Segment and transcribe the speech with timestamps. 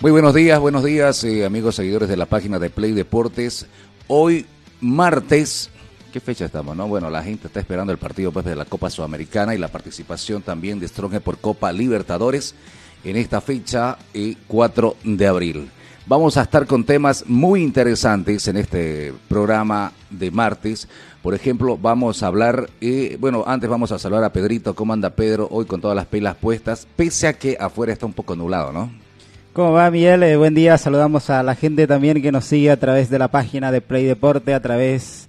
[0.00, 3.66] Muy buenos días, buenos días, eh, amigos seguidores de la página de Play Deportes.
[4.06, 4.46] Hoy,
[4.80, 5.70] martes,
[6.12, 6.76] ¿qué fecha estamos?
[6.76, 6.86] no?
[6.86, 10.42] Bueno, la gente está esperando el partido pues, de la Copa Sudamericana y la participación
[10.42, 12.54] también de Strong por Copa Libertadores
[13.02, 15.68] en esta fecha, y 4 de abril.
[16.06, 20.86] Vamos a estar con temas muy interesantes en este programa de martes.
[21.24, 24.76] Por ejemplo, vamos a hablar, eh, bueno, antes vamos a saludar a Pedrito.
[24.76, 25.48] ¿Cómo anda Pedro?
[25.50, 29.07] Hoy con todas las pelas puestas, pese a que afuera está un poco nublado, ¿no?
[29.52, 30.22] ¿Cómo va, Miguel?
[30.22, 30.78] Eh, buen día.
[30.78, 34.04] Saludamos a la gente también que nos sigue a través de la página de Play
[34.04, 35.28] Deporte, a través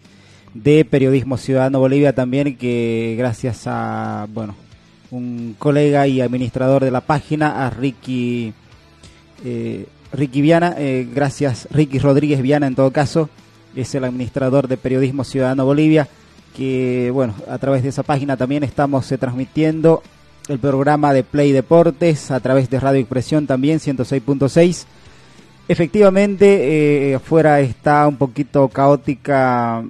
[0.54, 4.56] de Periodismo Ciudadano Bolivia también, que gracias a, bueno,
[5.10, 8.54] un colega y administrador de la página, a Ricky,
[9.44, 13.30] eh, Ricky Viana, eh, gracias, Ricky Rodríguez Viana en todo caso,
[13.76, 16.08] es el administrador de Periodismo Ciudadano Bolivia,
[16.56, 20.04] que, bueno, a través de esa página también estamos transmitiendo
[20.50, 24.86] el programa de Play Deportes a través de Radio Expresión también, 106.6.
[25.68, 29.84] Efectivamente, eh, afuera está un poquito caótica.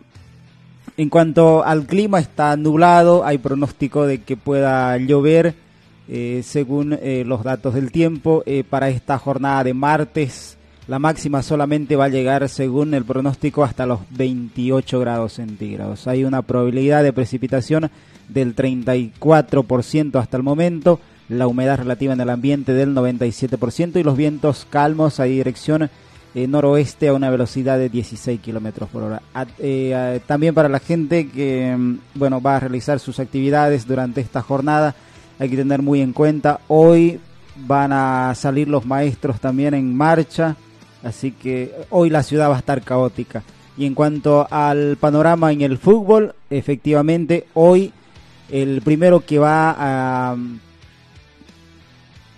[0.97, 5.55] En cuanto al clima, está nublado, hay pronóstico de que pueda llover,
[6.09, 8.43] eh, según eh, los datos del tiempo.
[8.69, 10.57] para esta jornada de martes,
[10.89, 16.08] la máxima solamente va a llegar, según el pronóstico, hasta los 28 grados centígrados.
[16.08, 17.91] Hay una probabilidad de precipitación
[18.27, 20.99] del 34% hasta el momento,
[21.30, 25.91] la humedad relativa en el ambiente del 97% y los vientos calmos a dirección
[26.33, 29.21] eh, noroeste a una velocidad de 16 kilómetros por hora.
[29.59, 34.41] Eh, también para la gente que mm, bueno va a realizar sus actividades durante esta
[34.41, 34.95] jornada,
[35.37, 37.19] hay que tener muy en cuenta hoy
[37.67, 40.55] van a salir los maestros también en marcha,
[41.04, 43.43] así que hoy la ciudad va a estar caótica.
[43.77, 47.93] Y en cuanto al panorama en el fútbol, efectivamente hoy
[48.52, 50.36] el primero que va a,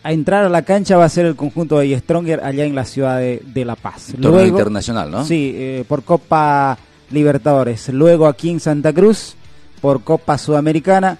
[0.03, 2.85] a entrar a la cancha va a ser el conjunto de Stronger allá en la
[2.85, 4.13] ciudad de, La Paz.
[4.21, 5.25] Torneo internacional, ¿no?
[5.25, 6.77] Sí, eh, por Copa
[7.09, 7.89] Libertadores.
[7.89, 9.35] Luego aquí en Santa Cruz,
[9.81, 11.17] por Copa Sudamericana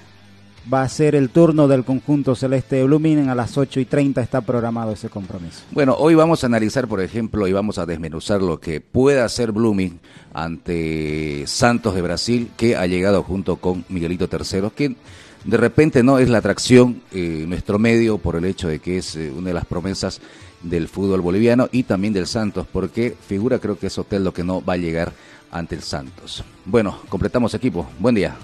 [0.72, 3.30] va a ser el turno del conjunto celeste de Blooming.
[3.30, 5.62] A las 8 y 30 está programado ese compromiso.
[5.72, 9.52] Bueno, hoy vamos a analizar, por ejemplo, y vamos a desmenuzar lo que puede hacer
[9.52, 10.00] Blooming
[10.34, 14.96] ante Santos de Brasil, que ha llegado junto con Miguelito III, que
[15.44, 19.16] de repente no es la atracción eh, nuestro medio por el hecho de que es
[19.16, 20.22] eh, una de las promesas
[20.62, 24.44] del fútbol boliviano y también del Santos, porque figura creo que es Hotel lo que
[24.44, 25.12] no va a llegar
[25.52, 26.44] ante el Santos.
[26.66, 27.88] Bueno, completamos equipo.
[28.00, 28.36] Buen día.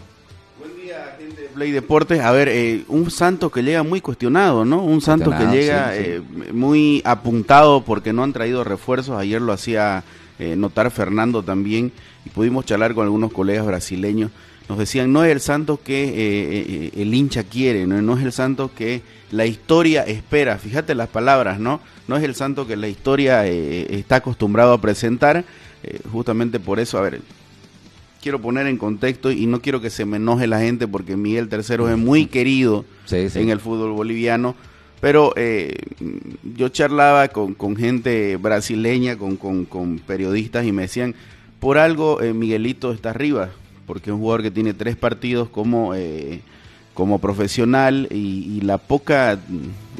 [1.57, 4.84] Play Deportes, a ver, eh, un Santos que llega muy cuestionado, ¿no?
[4.84, 6.22] Un Santos que llega eh,
[6.53, 9.18] muy apuntado porque no han traído refuerzos.
[9.18, 10.03] Ayer lo hacía
[10.38, 11.91] eh, notar Fernando también
[12.28, 14.29] y pudimos charlar con algunos colegas brasileños.
[14.69, 18.00] Nos decían, no es el Santos que el hincha quiere, ¿no?
[18.03, 19.01] no es el Santos que
[19.31, 20.59] la historia espera.
[20.59, 21.81] Fíjate las palabras, ¿no?
[22.07, 25.44] No es el Santos que la historia está acostumbrado a presentar.
[26.12, 27.22] justamente por eso, a ver,
[28.27, 31.47] quiero poner en contexto y no quiero que se me enoje la gente porque Miguel
[31.49, 34.53] III es muy querido en el fútbol boliviano,
[34.99, 35.73] pero eh,
[36.43, 41.15] yo charlaba con, gente brasileña, con, con, periodistas y me decían,
[41.61, 43.49] por algo eh, Miguelito está arriba,
[43.85, 45.95] porque es un jugador que tiene tres partidos como...
[45.95, 46.41] Eh,
[46.97, 49.38] como profesional y, la poca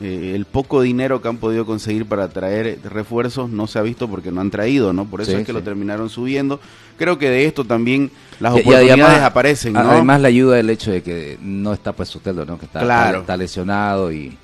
[0.02, 4.08] eh, el poco dinero que han podido conseguir para traer refuerzos no se ha visto
[4.08, 5.06] porque no han traído, ¿no?
[5.06, 6.60] Por eso es que lo terminaron subiendo.
[6.98, 9.82] Creo que de esto también las oportunidades aparecen, ¿no?
[9.82, 12.58] Además la ayuda del hecho de que no está pues Soteldo, ¿no?
[12.58, 14.36] Que está, está, lesionado y,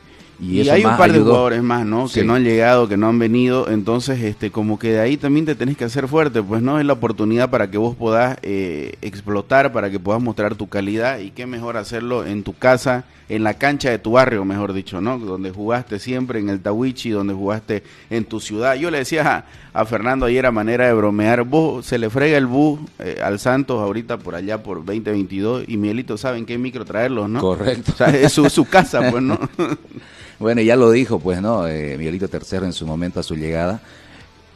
[0.44, 2.08] Y, hay un par de jugadores más, ¿no?
[2.08, 3.70] Que no han llegado, que no han venido.
[3.70, 6.86] Entonces, este, como que de ahí también te tenés que hacer fuerte, pues no es
[6.86, 11.20] la oportunidad para que vos puedas eh, explotar, para que puedas mostrar tu calidad.
[11.20, 15.00] Y qué mejor hacerlo en tu casa, en la cancha de tu barrio, mejor dicho,
[15.00, 15.18] ¿no?
[15.18, 18.76] Donde jugaste siempre, en el Tawichi, donde jugaste en tu ciudad.
[18.76, 22.48] Yo le decía a, Fernando ayer a manera de bromear, vos se le frega el
[22.48, 26.86] bus eh, al Santos ahorita por allá por 2022 y Miguelito sabe en qué micro
[26.86, 27.40] traerlos, ¿no?
[27.40, 27.92] Correcto.
[27.94, 29.40] O sea, es su, su casa, pues, ¿no?
[30.40, 31.68] Bueno, ya lo dijo, pues, ¿no?
[31.68, 33.82] Eh, Miguelito Tercero en su momento a su llegada.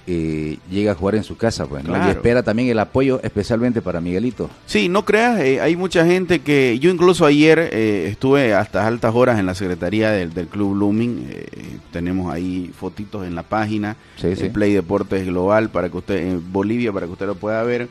[0.10, 2.08] Eh, llega a jugar en su casa, pues, ¿no?
[2.08, 4.50] Y espera también el apoyo especialmente para Miguelito.
[4.66, 9.14] Sí, no creas, eh, hay mucha gente que, yo incluso ayer eh, estuve hasta altas
[9.14, 11.28] horas en la secretaría del, Club Blooming,
[11.92, 16.94] tenemos ahí fotitos en la página, sí, Play Deportes Global, para que usted, en Bolivia,
[16.94, 17.90] para que usted lo pueda ver.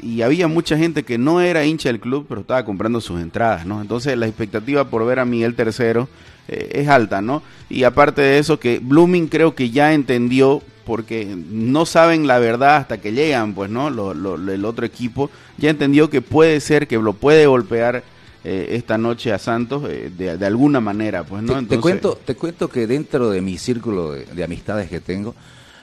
[0.00, 3.66] y había mucha gente que no era hincha del club, pero estaba comprando sus entradas,
[3.66, 3.82] ¿no?
[3.82, 6.08] Entonces la expectativa por ver a Miguel Tercero
[6.48, 7.42] es alta, ¿no?
[7.68, 12.76] Y aparte de eso, que Blooming creo que ya entendió porque no saben la verdad
[12.76, 13.88] hasta que llegan, pues, ¿no?
[13.88, 18.04] el otro equipo ya entendió que puede ser que lo puede golpear
[18.44, 21.66] eh, esta noche a Santos eh, de, alguna manera, pues, ¿no?
[21.66, 25.34] Te, cuento, te cuento que dentro de mi círculo de, amistades que tengo,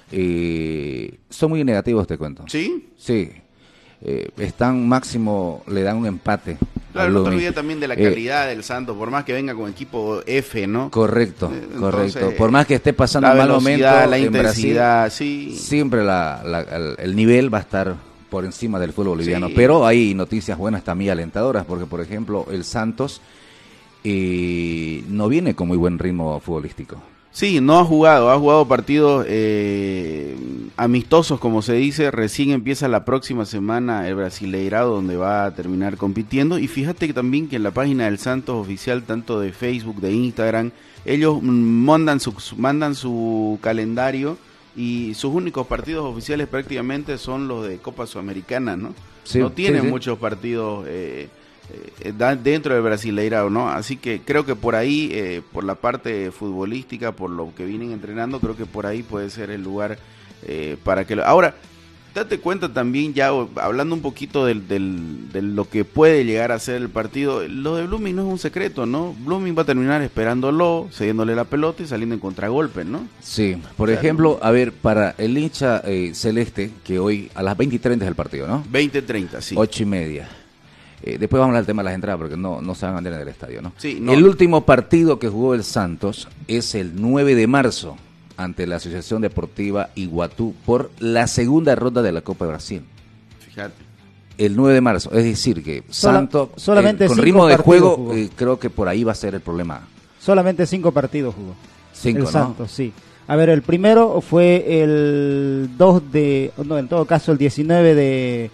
[0.10, 2.46] eh, son muy negativos, te cuento.
[2.48, 2.88] ¿Sí?
[2.98, 3.30] Sí.
[4.38, 6.58] Están máximo, le dan un empate
[6.94, 9.56] Claro, el otro día también de la eh, calidad del Santos, por más que venga
[9.56, 10.92] con equipo F, ¿no?
[10.92, 12.34] Correcto, eh, correcto.
[12.38, 15.56] Por más que esté pasando un mal momento, la intensidad, sí.
[15.58, 17.96] siempre el, nivel va a estar
[18.30, 19.50] por encima del fútbol boliviano.
[19.56, 23.22] Pero hay noticias buenas también alentadoras, porque por ejemplo el Santos
[24.04, 27.02] eh, no viene con muy buen ritmo futbolístico.
[27.34, 30.36] Sí, no ha jugado, ha jugado partidos eh,
[30.78, 32.12] amistosos, como se dice.
[32.12, 36.60] Recién empieza la próxima semana el Brasileirado, donde va a terminar compitiendo.
[36.60, 40.14] Y fíjate que también que en la página del Santos oficial, tanto de Facebook, de
[40.14, 40.70] Instagram,
[41.06, 44.38] ellos mandan su, mandan su calendario
[44.76, 48.94] y sus únicos partidos oficiales prácticamente son los de Copa Sudamericana, ¿no?
[49.34, 50.86] no tienen muchos partidos.
[50.88, 51.30] Eh,
[51.70, 52.14] eh,
[52.44, 53.70] dentro del Brasileirao, ¿no?
[53.70, 57.92] Así que creo que por ahí, eh, por la parte futbolística, por lo que vienen
[57.92, 59.98] entrenando, creo que por ahí puede ser el lugar
[60.46, 61.16] eh, para que...
[61.16, 61.24] Lo...
[61.24, 61.56] Ahora,
[62.14, 66.76] date cuenta también ya, hablando un poquito del, de lo que puede llegar a ser
[66.76, 69.16] el partido, lo de Blooming no es un secreto, ¿no?
[69.20, 73.08] Blooming va a terminar esperándolo, cediéndole la pelota y saliendo en contragolpe, ¿no?
[73.22, 75.82] Sí, por ejemplo, a ver, para el hincha
[76.14, 78.64] celeste, que hoy a las 20 y 30 es el partido, ¿no?
[78.72, 79.56] 20-30, sí.
[79.58, 80.43] 8 y media.
[81.06, 82.94] Eh, después vamos a hablar del tema de las entradas porque no, no se van
[82.94, 83.74] a vender en el estadio, ¿no?
[83.84, 87.98] El último partido que jugó el Santos es el 9 de marzo
[88.38, 92.82] ante la Asociación Deportiva Iguatú por la segunda ronda de la Copa de Brasil.
[93.40, 93.84] Fíjate.
[94.38, 98.58] El 9 de marzo, es decir que Santos solamente con ritmo de juego eh, creo
[98.58, 99.82] que por ahí va a ser el problema.
[100.20, 101.54] Solamente cinco partidos jugó.
[101.92, 102.94] Cinco, el Santos, sí.
[103.28, 108.52] A ver, el primero fue el 2 de, no, en todo caso el 19 de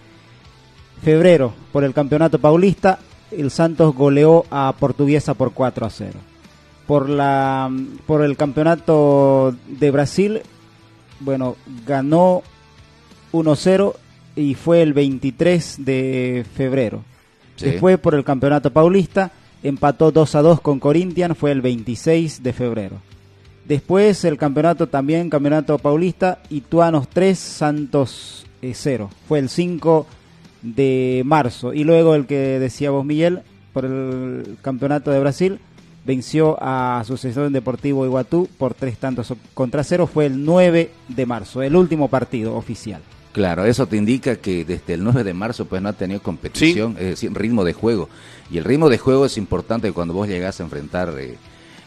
[1.02, 2.98] febrero, por el Campeonato Paulista,
[3.30, 6.12] el Santos goleó a Portuguesa por 4 a 0.
[6.86, 7.70] Por, la,
[8.06, 10.42] por el Campeonato de Brasil,
[11.20, 11.56] bueno,
[11.86, 12.42] ganó
[13.32, 13.94] 1-0
[14.36, 17.02] y fue el 23 de febrero.
[17.58, 19.30] Después por el Campeonato Paulista
[19.62, 22.96] empató 2 a 2 con Corinthians, fue el 26 de febrero.
[23.70, 29.10] Después el campeonato también, Campeonato Paulista, Ituanos 3, Santos 0.
[29.28, 30.06] Fue el 5
[30.62, 31.72] de marzo.
[31.72, 33.40] Y luego el que decía vos, Miguel,
[33.72, 35.60] por el Campeonato de Brasil,
[36.04, 40.06] venció a Asociación Deportivo Iguatú por tres tantos contra cero.
[40.06, 43.02] Fue el 9 de marzo, el último partido oficial.
[43.32, 46.96] Claro, eso te indica que desde el 9 de marzo pues no ha tenido competición,
[46.98, 48.08] es decir, ritmo de juego.
[48.50, 51.36] Y el ritmo de juego es importante cuando vos llegas a enfrentar eh,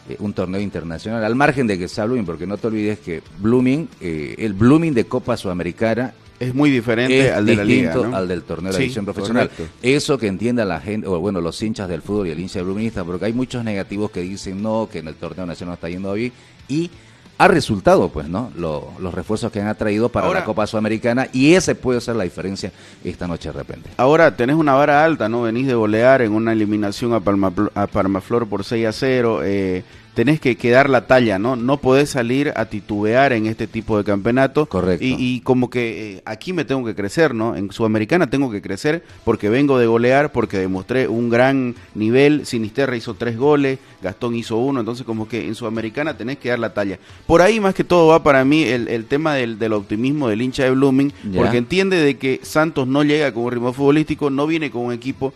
[0.08, 3.22] eh, un torneo internacional, al margen de que sea Blooming, porque no te olvides que
[3.40, 8.28] Blooming, eh, el Blooming de Copa Sudamericana es muy diferente al de la liga, al
[8.28, 9.50] del torneo de edición profesional.
[9.82, 13.04] Eso que entienda la gente, o bueno, los hinchas del fútbol y el hincha bruminista,
[13.04, 16.32] porque hay muchos negativos que dicen no, que en el torneo nacional está yendo bien
[16.68, 16.90] y
[17.36, 18.52] ha resultado, pues, ¿no?
[18.56, 22.72] los refuerzos que han traído para la Copa Sudamericana y ese puede ser la diferencia
[23.02, 23.90] esta noche de repente.
[23.96, 25.42] Ahora tenés una vara alta, ¿no?
[25.42, 29.40] Venís de golear en una eliminación a, Palma, a Parmaflor por 6 a 0.
[29.42, 29.82] Eh,
[30.14, 31.56] tenés que, quedar la talla, ¿no?
[31.56, 34.66] No podés salir a titubear en este tipo de campeonato.
[34.66, 35.04] Correcto.
[35.06, 37.56] Y, como que eh, aquí me tengo que crecer, ¿no?
[37.56, 42.46] En Sudamericana tengo que crecer porque vengo de golear, porque demostré un gran nivel.
[42.46, 46.58] Sinisterra hizo tres goles, Gastón hizo uno, entonces como que en Sudamericana tenés que dar
[46.58, 46.98] la talla.
[47.26, 50.70] Por ahí más que todo va para mí el, tema del, optimismo del hincha de
[50.70, 54.82] Blooming, porque entiende de que Santos no llega con un ritmo futbolístico, no viene con
[54.82, 55.34] un equipo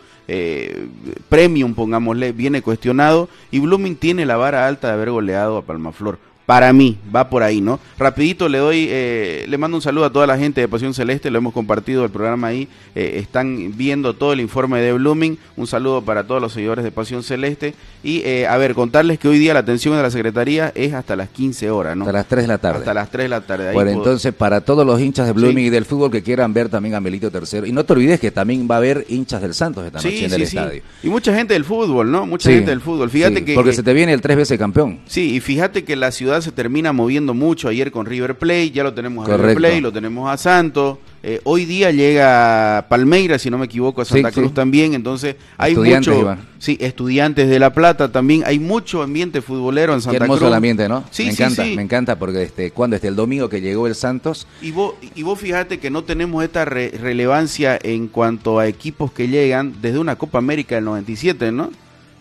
[1.29, 6.19] premium, pongámosle, viene cuestionado y Blooming tiene la vara alta de haber goleado a Palmaflor
[6.49, 7.79] para mí, va por ahí, ¿no?
[7.99, 11.31] Rapidito le doy, eh, le mando un saludo a toda la gente de Pasión Celeste,
[11.31, 15.67] lo hemos compartido el programa ahí, eh, están viendo todo el informe de Blooming, un
[15.67, 19.39] saludo para todos los seguidores de Pasión Celeste y eh, a ver, contarles que hoy
[19.39, 22.05] día la atención de la Secretaría es hasta las 15 horas, ¿no?
[22.05, 22.79] Hasta las 3 de la tarde.
[22.79, 23.73] Hasta las 3 de la tarde.
[23.75, 26.95] bueno, entonces para todos los hinchas de Blooming y del fútbol que quieran ver también
[26.95, 29.85] a Melito Tercero, y no te olvides que también va a haber hinchas del Santos
[29.85, 30.81] esta noche en el estadio.
[31.03, 32.25] Y mucha gente del fútbol, ¿no?
[32.25, 33.11] Mucha gente del fútbol.
[33.11, 33.53] Fíjate que...
[33.53, 35.01] Porque se te viene el tres veces campeón.
[35.05, 38.83] Sí, y fíjate que la ciudad se termina moviendo mucho ayer con River Plate, ya
[38.83, 40.99] lo tenemos a River Plate, lo tenemos a Santos.
[41.23, 44.95] Eh, hoy día llega Palmeiras, si no me equivoco, a Santa Cruz también.
[44.95, 48.43] Entonces hay mucho, sí, estudiantes de La Plata también.
[48.47, 51.05] Hay mucho ambiente futbolero en Santa hermoso el ambiente, ¿no?
[51.11, 54.47] Sí, me encanta, me encanta porque este, cuando este el domingo que llegó el Santos.
[54.63, 59.29] Y vos, y vos fíjate que no tenemos esta relevancia en cuanto a equipos que
[59.29, 61.71] llegan desde una Copa América del 97, ¿no?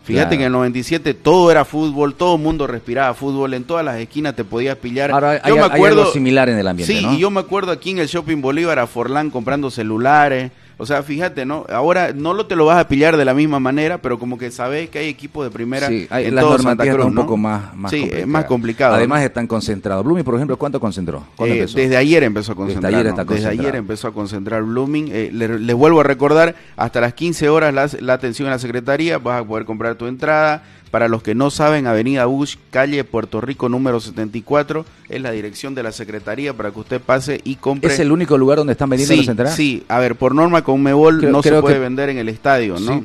[0.08, 3.84] Fíjate que en el 97 todo era fútbol, todo el mundo respiraba fútbol, en todas
[3.84, 5.12] las esquinas te podías pillar.
[5.12, 7.92] Ahora yo me acuerdo, algo similar en el ambiente, Sí, y yo me acuerdo aquí
[7.92, 11.66] en el Shopping Bolívar a Forlán comprando celulares, o sea, fíjate, ¿no?
[11.70, 14.52] Ahora no lo te lo vas a pillar de la misma manera, pero como que
[14.52, 17.36] sabes que hay equipos de primera sí, hay, en las todo Santa Cruz, un poco
[17.36, 18.96] más, más sí, es más complicado.
[18.96, 20.06] Además están concentrados.
[20.06, 21.26] Blooming, por ejemplo, ¿cuánto concentró?
[21.40, 22.92] Eh, desde ayer empezó a concentrar.
[22.92, 25.10] Desde ayer, está desde ayer empezó a concentrar Blooming.
[25.12, 29.18] Eh, les vuelvo a recordar, hasta las 15 horas la, la atención a la Secretaría,
[29.18, 33.42] vas a poder comprar tu entrada para los que no saben, Avenida Bush, calle Puerto
[33.42, 37.94] Rico número 74, es la dirección de la Secretaría para que usted pase y compre.
[37.94, 39.56] ¿Es el único lugar donde están vendiendo las entradas?
[39.56, 43.04] Sí, a ver, por norma con Mebol no se puede vender en el estadio, ¿no?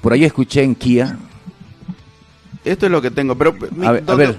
[0.00, 1.16] Por ahí escuché en Kia
[2.64, 3.54] esto es lo que tengo, pero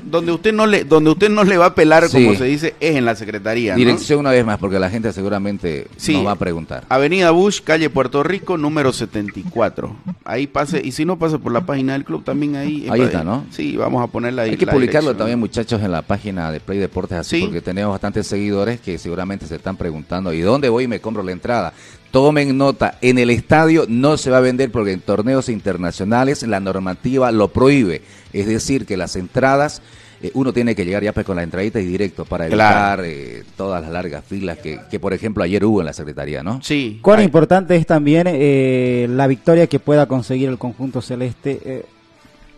[0.07, 2.95] donde, usted no le donde usted no le va a pelar, como se dice, es
[2.95, 3.75] en la secretaría.
[3.75, 6.13] Dirección una vez más, porque la gente seguramente sí.
[6.13, 6.85] nos va a preguntar.
[6.89, 9.95] Avenida Bush, calle Puerto Rico, número 74.
[10.23, 12.87] Ahí pase, y si no pasa por la página del club, también ahí.
[12.89, 13.45] Ahí está, ¿no?
[13.51, 14.51] Sí, vamos a ponerla ahí.
[14.51, 18.27] Hay que publicarlo también, muchachos, en la página de Play Deportes, así, porque tenemos bastantes
[18.27, 21.73] seguidores que seguramente se están preguntando, ¿y dónde voy y me compro la entrada?
[22.13, 26.59] Tomen nota, en el estadio no se va a vender porque en torneos internacionales la
[26.59, 28.03] normativa lo prohíbe.
[28.33, 29.81] Es decir, que las entradas,
[30.21, 33.43] eh, uno tiene que llegar ya pues con la entradita y directo para evitar eh,
[33.57, 36.61] todas las largas filas que, que, por ejemplo, ayer hubo en la Secretaría, ¿no?
[36.61, 36.99] Sí.
[37.01, 41.83] Cuán importante es también eh, la victoria que pueda conseguir el conjunto celeste.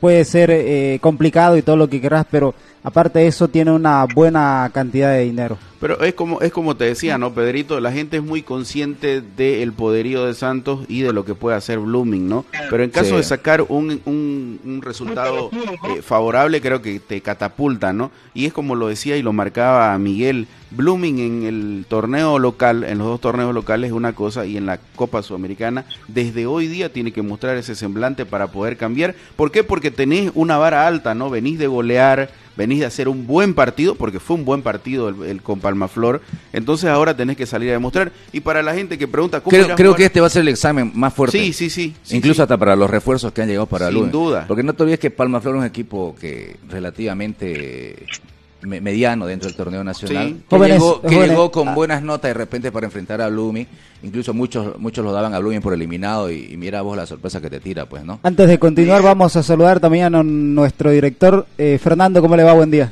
[0.02, 2.54] puede ser complicado y todo lo que querrás, pero
[2.86, 5.58] aparte de eso tiene una buena cantidad de dinero.
[5.80, 7.80] Pero es como, es como te decía, ¿no, Pedrito?
[7.80, 11.80] La gente es muy consciente del poderío de Santos y de lo que puede hacer
[11.80, 12.46] Blooming, ¿no?
[12.70, 18.12] Pero en caso de sacar un, un, resultado eh, favorable, creo que te catapulta, ¿no?
[18.34, 22.98] Y es como lo decía y lo marcaba Miguel, Blooming en el torneo local, en
[22.98, 26.92] los dos torneos locales es una cosa y en la Copa Sudamericana, desde hoy día
[26.92, 29.16] tiene que mostrar ese semblante para poder cambiar.
[29.36, 29.64] ¿Por qué?
[29.64, 31.30] Porque tenés una vara alta, ¿no?
[31.30, 35.24] Venís de golear, venís de hacer un buen partido, porque fue un buen partido el,
[35.24, 36.22] el con Palmaflor,
[36.54, 38.12] entonces ahora tenés que salir a demostrar.
[38.32, 40.50] Y para la gente que pregunta, ¿cómo Creo, creo que este va a ser el
[40.50, 41.38] examen más fuerte.
[41.38, 41.96] Sí, sí, sí.
[42.12, 44.46] Incluso hasta para los refuerzos que han llegado para Sin duda.
[44.48, 48.06] Porque no te olvides que Palmaflor es un equipo que relativamente
[48.68, 50.58] mediano dentro del torneo nacional, que,
[51.18, 51.74] llegó, con ah.
[51.74, 53.68] buenas notas de repente para enfrentar a Blumi,
[54.04, 57.50] incluso muchos muchos lo daban a Blumi por eliminado y, mira vos la sorpresa que
[57.50, 58.20] te tira, pues, ¿no?
[58.24, 62.54] Antes de continuar vamos a saludar también a nuestro director eh, Fernando, ¿cómo le va?
[62.54, 62.92] Buen día.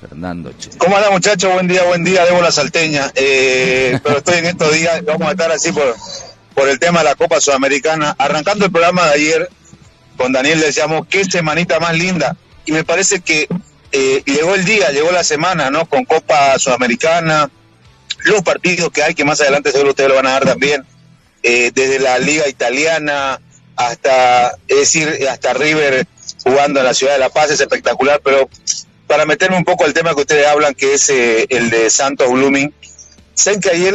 [0.00, 0.52] Fernando.
[0.78, 1.52] ¿Cómo anda muchachos?
[1.52, 3.10] Buen día, buen día, Debo la Salteña.
[3.14, 5.94] Eh, pero estoy en estos días, vamos a estar así por,
[6.54, 8.14] por el tema de la Copa Sudamericana.
[8.16, 9.50] Arrancando el programa de ayer,
[10.16, 12.36] con Daniel le decíamos, qué semanita más linda.
[12.64, 13.48] Y me parece que
[13.92, 15.86] eh, llegó el día, llegó la semana, ¿no?
[15.86, 17.50] Con Copa Sudamericana,
[18.24, 20.84] los partidos que hay, que más adelante seguro ustedes lo van a dar también,
[21.42, 23.40] eh, desde la Liga Italiana
[23.76, 26.06] hasta, es decir, hasta River
[26.42, 28.48] jugando en la ciudad de La Paz, es espectacular, pero
[29.06, 32.30] para meterme un poco al tema que ustedes hablan, que es eh, el de Santos
[32.30, 32.72] Blooming,
[33.34, 33.94] saben que ayer,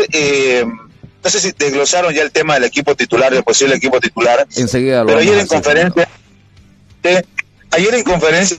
[1.23, 5.05] no sé si desglosaron ya el tema del equipo titular, del posible equipo titular, Enseguida
[5.05, 6.07] pero ayer en conferencia,
[7.71, 8.57] ayer en conferencia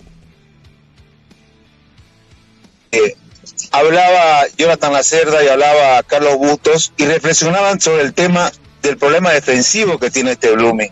[3.70, 9.98] hablaba Jonathan Lacerda y hablaba Carlos Bustos y reflexionaban sobre el tema del problema defensivo
[9.98, 10.90] que tiene este Blooming.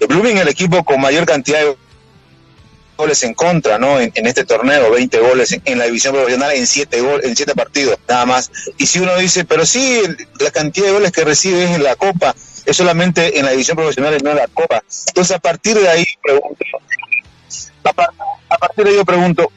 [0.00, 1.76] El Blooming es el equipo con mayor cantidad de
[2.96, 4.00] goles en contra, ¿no?
[4.00, 8.26] En, este torneo, 20 goles en, la división profesional en 7 en siete partidos, nada
[8.26, 8.50] más.
[8.78, 10.02] Y si uno dice, pero sí,
[10.38, 12.34] la cantidad de goles que recibe es en la Copa,
[12.64, 14.82] es solamente en la división profesional y no en la Copa.
[15.08, 16.64] Entonces, a partir de ahí, pregunto,
[18.48, 19.50] a partir de ahí yo pregunto,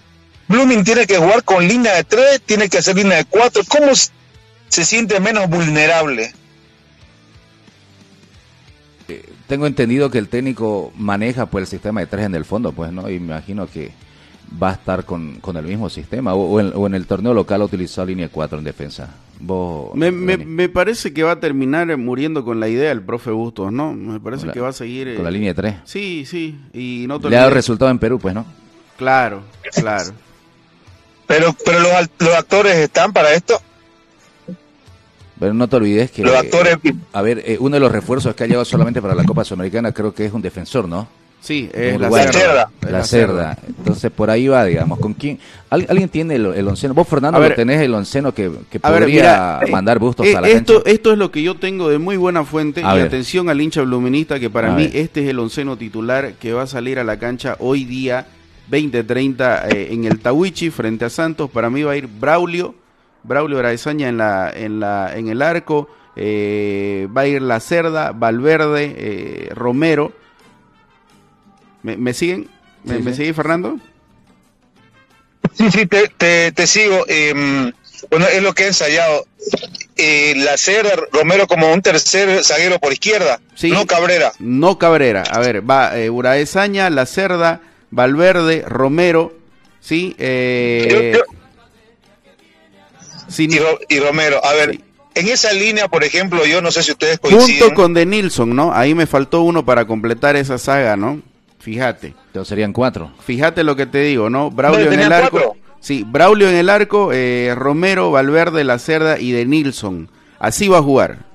[0.48, 3.64] Blooming tiene que jugar con línea de tres, tiene que hacer línea de cuatro.
[3.68, 6.34] ¿Cómo se siente menos vulnerable?
[9.48, 12.92] tengo entendido que el técnico maneja pues el sistema de tres en el fondo, pues,
[12.92, 13.10] ¿no?
[13.10, 13.92] Y me imagino que
[14.62, 18.08] va a estar con, con el mismo sistema o, en, el torneo local ha utilizado
[18.08, 19.16] línea 4 en defensa.
[19.94, 23.94] me, me, parece que va a terminar muriendo con la idea el profe Bustos, ¿no?
[23.94, 25.16] Me parece que va a seguir...
[25.16, 25.76] Con la eh, línea 3.
[25.84, 26.58] Sí, sí.
[26.74, 28.46] Y no Le ha dado resultado en Perú, pues, ¿no?
[28.98, 30.12] Claro, claro.
[31.28, 33.62] Pero, pero los, los actores están para esto.
[35.40, 36.24] Pero no te olvides que...
[36.24, 36.78] Los actores...
[37.14, 39.92] A ver, eh, uno de los refuerzos que ha llegado solamente para la Copa Sudamericana
[39.92, 41.08] creo que es un defensor, ¿no?
[41.40, 42.72] Sí, es la, cerda.
[42.82, 43.58] La, cerda.
[43.68, 45.00] Entonces por ahí va, digamos.
[45.00, 45.40] ¿Con quién?
[45.70, 46.94] ¿Alguien tiene el, el onceno?
[46.96, 50.50] Vos, Fernando, lo tenés el onceno que, que podría eh, mandar bustos eh, a la
[50.50, 52.82] esto, Esto es lo que yo tengo de muy buena fuente.
[52.82, 56.64] y atención al hincha bluminista, que para mí este es el onceno titular que va
[56.64, 58.26] a salir a la cancha hoy día
[58.70, 61.50] 20-30 eh, en el Tawichi frente a Santos.
[61.50, 62.76] Para mí va a ir Braulio,
[63.24, 65.90] Braulio Araezaña en, la, en, la, en el arco.
[66.16, 70.14] va a ir La Cerda, Valverde, Romero
[71.96, 72.50] ¿Me, siguen?
[72.84, 73.80] ¿Me, sigue Fernando?
[75.54, 77.06] Sí, sí, te, te, sigo.
[77.08, 77.72] Em,
[78.10, 79.26] bueno, es lo que he ensayado.
[79.96, 84.34] Eh, la Cerda, Romero como un tercer zaguero por izquierda, no Cabrera.
[84.40, 85.24] No Cabrera.
[85.24, 89.34] A ver, va eh, Uraezaña, La Cerda, Valverde, Romero,
[89.80, 90.16] ¿sí?
[90.18, 91.18] Eh,
[93.90, 94.44] y, Romero.
[94.44, 94.80] A ver,
[95.16, 97.60] en esa línea, por ejemplo, yo no sé si ustedes coinciden.
[97.60, 98.74] Junto con De Nilsson, ¿no?
[98.74, 101.22] Ahí me faltó uno para completar esa saga, ¿no?
[101.60, 102.14] Fíjate.
[102.28, 103.12] Entonces serían cuatro.
[103.26, 104.52] Fíjate lo que te digo, ¿no?
[104.52, 105.58] Braulio en el arco.
[105.80, 110.10] Sí, Braulio en el arco, eh, Romero, Valverde, La Cerda y de Nilsson.
[110.40, 111.26] Así va a jugar.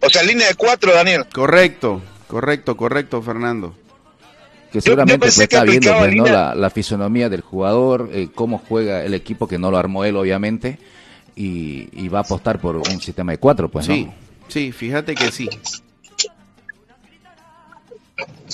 [0.00, 1.26] O sea, línea de cuatro, Daniel.
[1.32, 3.74] Correcto, correcto, correcto, Fernando.
[4.72, 9.46] Que seguramente pues, está viendo pues, la, fisonomía del jugador, eh, cómo juega el equipo,
[9.46, 10.78] que no lo armó él, obviamente,
[11.36, 14.08] y, va a apostar por un sistema de cuatro, pues, Sí,
[14.48, 15.50] sí, fíjate que sí.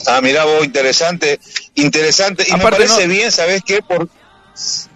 [0.06, 1.38] Ah, mira vos, interesante,
[1.74, 2.46] interesante.
[2.48, 3.82] Y me parece bien, ¿sabes qué?
[3.82, 4.08] Por,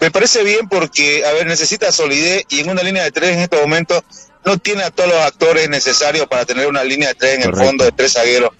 [0.00, 3.41] me parece bien porque, a ver, necesita solidez y en una línea de tres en
[3.41, 4.02] estos momentos
[4.45, 7.55] no tiene a todos los actores necesarios para tener una línea de tres en el
[7.55, 8.50] fondo de tres zagueros.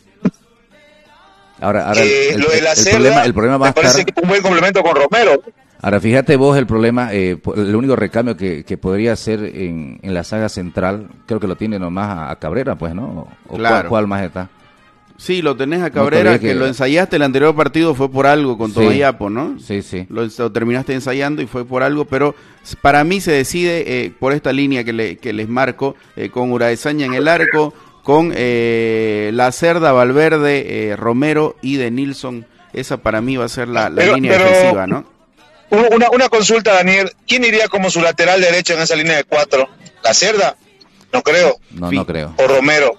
[1.63, 4.43] Ahora, ahora el, lo de la el, problema, va me parece que es un buen
[4.43, 5.41] complemento con Romero.
[5.81, 10.15] Ahora, fíjate vos el problema, eh, el único recambio que, que podría ser en, en,
[10.15, 13.29] la saga central, creo que lo tiene nomás a, Cabrera, pues, ¿no?
[13.49, 13.89] ¿O claro.
[13.89, 14.49] cuál más está?
[15.17, 18.73] Sí, lo tenés a Cabrera, que, lo ensayaste el anterior partido, fue por algo con
[18.73, 19.57] sí, ¿no?
[19.61, 20.05] Sí, sí.
[20.09, 22.35] Lo, terminaste ensayando y fue por algo, pero
[22.81, 26.51] para mí se decide eh, por esta línea que, le, que les marco, eh, con
[26.51, 32.47] Uraesaña en el arco, con eh, La Cerda, Valverde, Romero y de Nilsson.
[32.73, 35.05] Esa para mí va a ser la, línea defensiva, ¿no?
[35.71, 37.13] Una, una consulta, Daniel.
[37.27, 39.69] ¿Quién iría como su lateral derecho en esa línea de cuatro?
[40.03, 40.57] ¿La Cerda?
[41.13, 41.59] No creo.
[41.71, 42.35] No, no creo.
[42.37, 42.95] O Romero.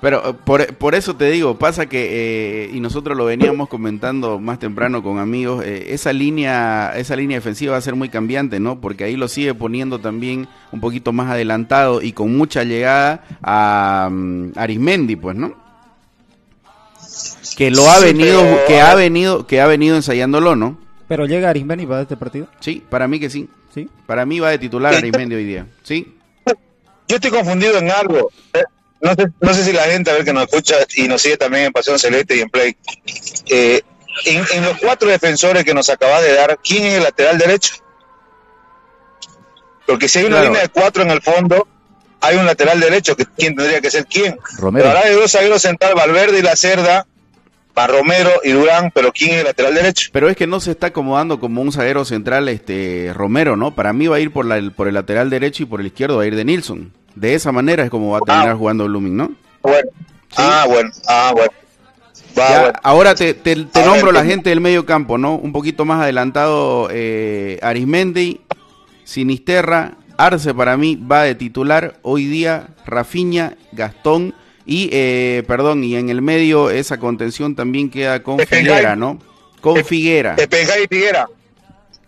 [0.00, 4.38] Pero eh, por, por, eso te digo, pasa que, eh, y nosotros lo veníamos comentando
[4.38, 8.60] más temprano con amigos, eh, esa, línea, esa línea defensiva va a ser muy cambiante,
[8.60, 8.80] ¿no?
[8.80, 14.08] Porque ahí lo sigue poniendo también un poquito más adelantado y con mucha llegada a
[14.10, 15.54] um, Arismendi, pues, ¿no?
[17.56, 20.78] Que lo ha venido, que ha venido, que ha venido ensayándolo, ¿no?
[21.08, 22.46] Pero llega Arismendi para este partido.
[22.60, 23.48] Sí, para mí que sí.
[23.74, 23.88] Sí.
[24.06, 25.66] Para mí va de titular Arismendi hoy día.
[25.82, 26.14] Sí.
[27.08, 28.30] Yo estoy confundido en algo
[29.00, 31.36] no sé, no sé si la gente, a ver que nos escucha y nos sigue
[31.36, 32.76] también en Pasión Celeste y en Play,
[33.46, 33.82] eh,
[34.24, 37.74] en, los cuatro defensores que nos acabas de dar, ¿quién es el lateral derecho?
[39.86, 41.66] Porque si hay una línea de cuatro en el fondo,
[42.20, 44.36] hay un lateral derecho, que ¿quién tendría que ser quién?
[44.58, 44.88] Romero.
[44.88, 47.06] Ahora hay dos zagueros central, Valverde y La Cerda,
[47.72, 50.10] para Romero y Durán, pero ¿quién es el lateral derecho?
[50.12, 53.76] Pero es que no se está acomodando como un zaguero central este Romero, ¿no?
[53.76, 56.16] Para mí va a ir por, la, por el lateral derecho y por el izquierdo
[56.16, 56.92] va a ir de Nilsson.
[57.18, 58.56] De esa manera es como va a terminar ah.
[58.56, 59.32] jugando Blooming, ¿no?
[59.62, 59.88] Bueno.
[60.36, 60.90] Ah, bueno.
[61.06, 61.52] Ah, bueno.
[62.82, 65.34] Ahora te, te, nombro la gente del medio campo, ¿no?
[65.34, 68.40] Un poquito más adelantado, eh, Arismendi,
[69.04, 71.98] Sinisterra, Arce para mí va de titular.
[72.02, 74.34] Hoy día, Rafiña, Gastón
[74.66, 79.18] y, eh, perdón, y en el medio esa contención también queda con Figuera, ¿no?
[79.60, 80.36] Con Figuera.
[80.38, 81.26] y Figuera.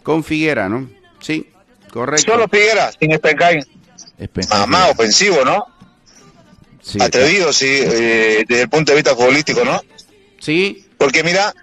[0.02, 0.88] Con Figuera, ¿no?
[1.20, 1.48] Sí,
[1.92, 2.32] correcto.
[2.32, 3.60] Solo Figuera, sin Espencay.
[4.68, 5.66] Más, ofensivo, ¿no?
[7.00, 9.82] Atrevido, sí, eh, desde el punto de vista futbolístico, ¿no?
[10.38, 10.86] Sí.
[10.98, 11.54] Porque mira,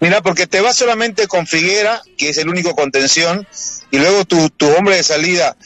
[0.00, 3.46] mira, porque te vas solamente con Figuera, que es el único contención,
[3.90, 5.56] y luego tu, tu hombre de salida,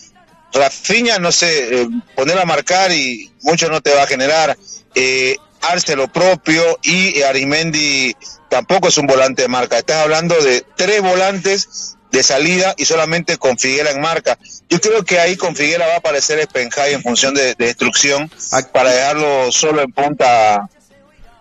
[0.53, 4.57] Rafiña, no sé, eh, poner a marcar y mucho no te va a generar.
[4.95, 8.15] Eh, Arce lo propio y Arimendi
[8.49, 9.79] tampoco es un volante de marca.
[9.79, 14.39] Estás hablando de tres volantes de salida y solamente con Figuera en marca.
[14.69, 18.31] Yo creo que ahí con Figuera va a aparecer Spenjay en función de, destrucción
[18.73, 20.69] para dejarlo solo en punta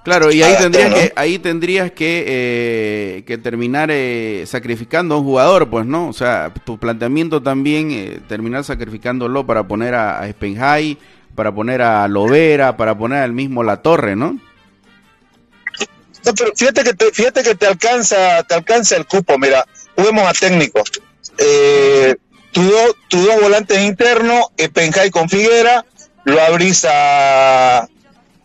[0.03, 5.23] Claro, y ahí tendrías que, ahí tendrías que, eh, que terminar eh, sacrificando a un
[5.25, 6.07] jugador, pues, ¿no?
[6.07, 10.33] O sea, tu planteamiento también, eh, terminar sacrificándolo para poner a, a
[11.35, 14.39] para poner a Lovera, para poner al mismo La Torre, ¿no?
[16.25, 19.65] No, pero fíjate que te, fíjate que te alcanza, te alcanza el cupo, mira,
[19.99, 20.83] juguemos a técnico.
[21.37, 22.15] Eh,
[22.51, 22.71] tu,
[23.07, 25.85] tu dos volantes internos, Penjay con Figuera,
[26.25, 27.87] lo abrís a,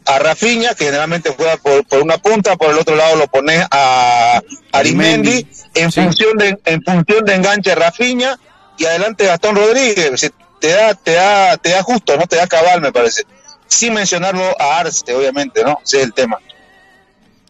[0.07, 3.65] a Rafiña, que generalmente juega por, por, una punta, por el otro lado lo pones
[3.71, 8.39] a Arimendi, en función de en función de enganche Rafiña
[8.77, 12.81] y adelante Gastón Rodríguez, te da te da te da justo, no te da cabal,
[12.81, 13.23] me parece.
[13.67, 15.81] Sin mencionarlo a Arce, obviamente, ¿no?
[15.85, 16.39] Ese es el tema.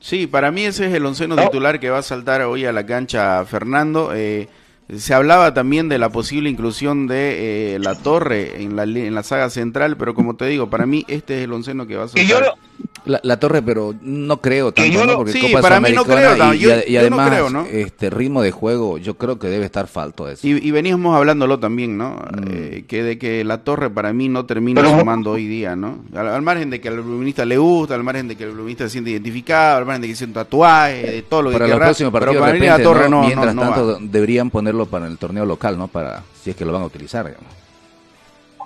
[0.04, 2.84] Sí, para mí ese es el onceno titular que va a saltar hoy a la
[2.84, 4.12] cancha Fernando.
[4.14, 4.50] Eh,
[4.88, 9.22] se hablaba también de la posible inclusión de eh, la torre en la, en la
[9.22, 12.08] saga central, pero como te digo, para mí este es el onceno que va a
[12.08, 12.26] ser.
[13.06, 15.16] La, torre, pero no creo tanto, ¿no?
[15.16, 16.54] Porque sí, para mí no creo.
[16.54, 20.46] y, además, este ritmo de juego, yo creo que debe estar falto eso.
[20.46, 22.14] Y, veníamos hablándolo también, ¿no?
[22.14, 22.44] Mm.
[22.50, 25.98] Eh, que de que la torre para mí no termina sumando hoy día, ¿no?
[26.14, 28.90] Al, margen de que al luminista le gusta, al margen de que el luminista se
[28.90, 31.78] siente identificado, al margen de que siente un tatuaje, de todo lo que Para los
[31.78, 34.50] próximos partidos, para la torre no, mientras tanto deberían
[34.87, 35.88] para el torneo local, ¿no?
[35.88, 37.52] Para si es que lo van a utilizar, digamos.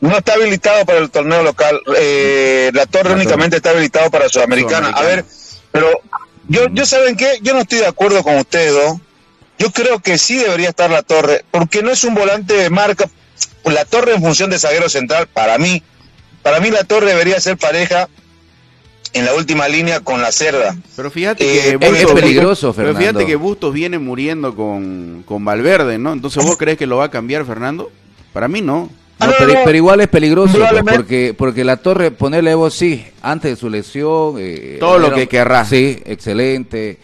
[0.00, 1.80] No está habilitado para el torneo local.
[1.96, 4.88] Eh, la torre únicamente está habilitado para Sudamericana.
[4.88, 5.24] A ver,
[5.72, 5.88] pero
[6.48, 8.98] yo, yo saben qué, yo no estoy de acuerdo con ustedes dos.
[9.58, 13.10] Yo creo que sí debería estar la torre, porque no es un volante de marca.
[13.64, 15.82] La torre en función de zaguero central, para mí,
[16.42, 18.08] para mí la torre debería ser pareja
[19.12, 20.76] en la última línea con la cerda.
[20.96, 22.98] Pero fíjate que eh, es, peligroso, Fernando.
[22.98, 26.12] Pero fíjate que Bustos viene muriendo con, con Valverde, ¿no?
[26.12, 27.90] Entonces, ¿vos crees que lo va a cambiar, Fernando?
[28.32, 28.90] Para mí no.
[29.64, 33.68] Pero, igual es peligroso pues, porque porque la torre ponerle Evo sí antes de su
[33.68, 36.98] lesión eh, todo lo que querrá sí excelente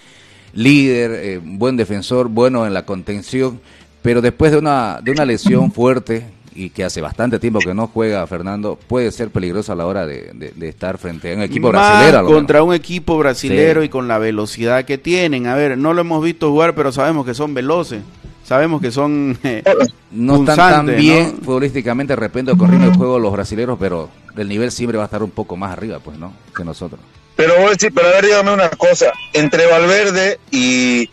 [0.53, 3.61] líder eh, buen defensor bueno en la contención
[4.01, 7.88] pero después de una de una lesión fuerte y que hace bastante tiempo que no
[7.88, 12.27] juega Fernando puede ser peligroso a la hora de, estar frente a un equipo brasileño
[12.27, 15.47] contra un equipo brasilero y con la velocidad que tienen.
[15.47, 18.03] A ver no lo hemos visto jugar pero sabemos que son veloces.
[18.45, 19.62] Sabemos que son eh,
[20.11, 24.49] no están tan bien futbolísticamente de repente con ritmo de juego los brasileños, pero el
[24.49, 26.33] nivel siempre va a estar un poco más arriba, pues, ¿no?
[26.55, 27.01] Que nosotros.
[27.37, 27.55] Pero,
[27.95, 31.11] pero a ver, dígame una cosa, entre Valverde y,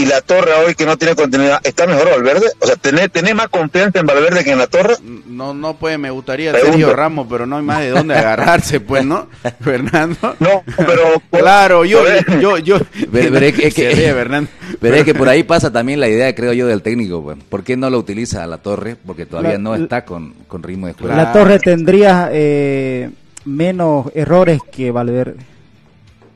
[0.00, 2.46] y la torre hoy que no tiene continuidad, ¿está mejor Valverde?
[2.60, 4.94] O sea, ¿tenés, ¿tenés más confianza en Valverde que en la torre?
[5.26, 9.04] No, no puede, me gustaría Sergio Ramos, pero no hay más de dónde agarrarse, pues,
[9.04, 9.28] ¿no?
[9.60, 10.36] Fernando.
[10.40, 11.20] No, pero...
[11.30, 12.02] claro, yo,
[12.40, 12.78] yo, yo,
[13.10, 14.50] veré, que, que, Fernando.
[14.80, 17.36] veré que por ahí pasa también la idea, creo yo, del técnico, pues.
[17.48, 18.96] ¿Por qué no lo utiliza a la torre?
[19.04, 21.14] Porque todavía no está con, con ritmo de juego.
[21.14, 23.10] La torre tendría eh,
[23.44, 25.49] menos errores que Valverde.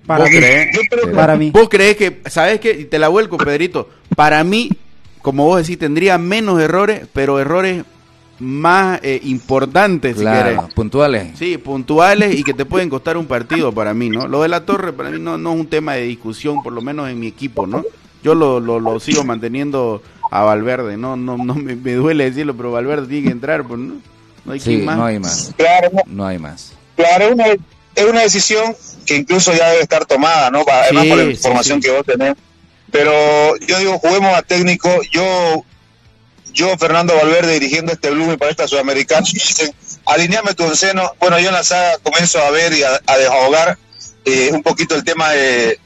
[0.06, 0.38] Para mí.
[1.14, 1.50] Para mí.
[1.50, 2.84] ¿Vos crees que, sabes qué?
[2.84, 3.88] Te la vuelco, Pedrito.
[4.14, 4.70] Para mí,
[5.22, 7.84] como vos decís, tendría menos errores, pero errores
[8.38, 11.38] más eh, importantes, claro, puntuales.
[11.38, 14.26] Sí, puntuales y que te pueden costar un partido para mí, ¿no?
[14.26, 16.82] Lo de la torre para mí no, no es un tema de discusión, por lo
[16.82, 17.84] menos en mi equipo, ¿no?
[18.22, 23.06] Yo lo, lo, sigo manteniendo a Valverde, no no no me, duele decirlo, pero Valverde
[23.06, 23.94] tiene que entrar, pues, ¿no?
[24.44, 24.96] No hay sí, más.
[24.96, 25.54] No hay más.
[25.56, 26.72] Claro, no hay más.
[26.96, 27.44] Claro, una,
[27.94, 28.76] es una decisión
[29.06, 30.64] que incluso ya debe estar tomada, ¿no?
[30.66, 32.34] Además por la información que vos tenés.
[32.90, 34.88] Pero yo digo, juguemos a técnico.
[35.10, 35.64] Yo,
[36.52, 39.74] yo Fernando Valverde, dirigiendo este Blooming para esta Sudamericana, dicen,
[40.06, 41.12] alineame tu enceno.
[41.18, 43.78] Bueno, yo en la saga comienzo a ver y a, desahogar
[44.24, 45.78] eh, un poquito el tema de,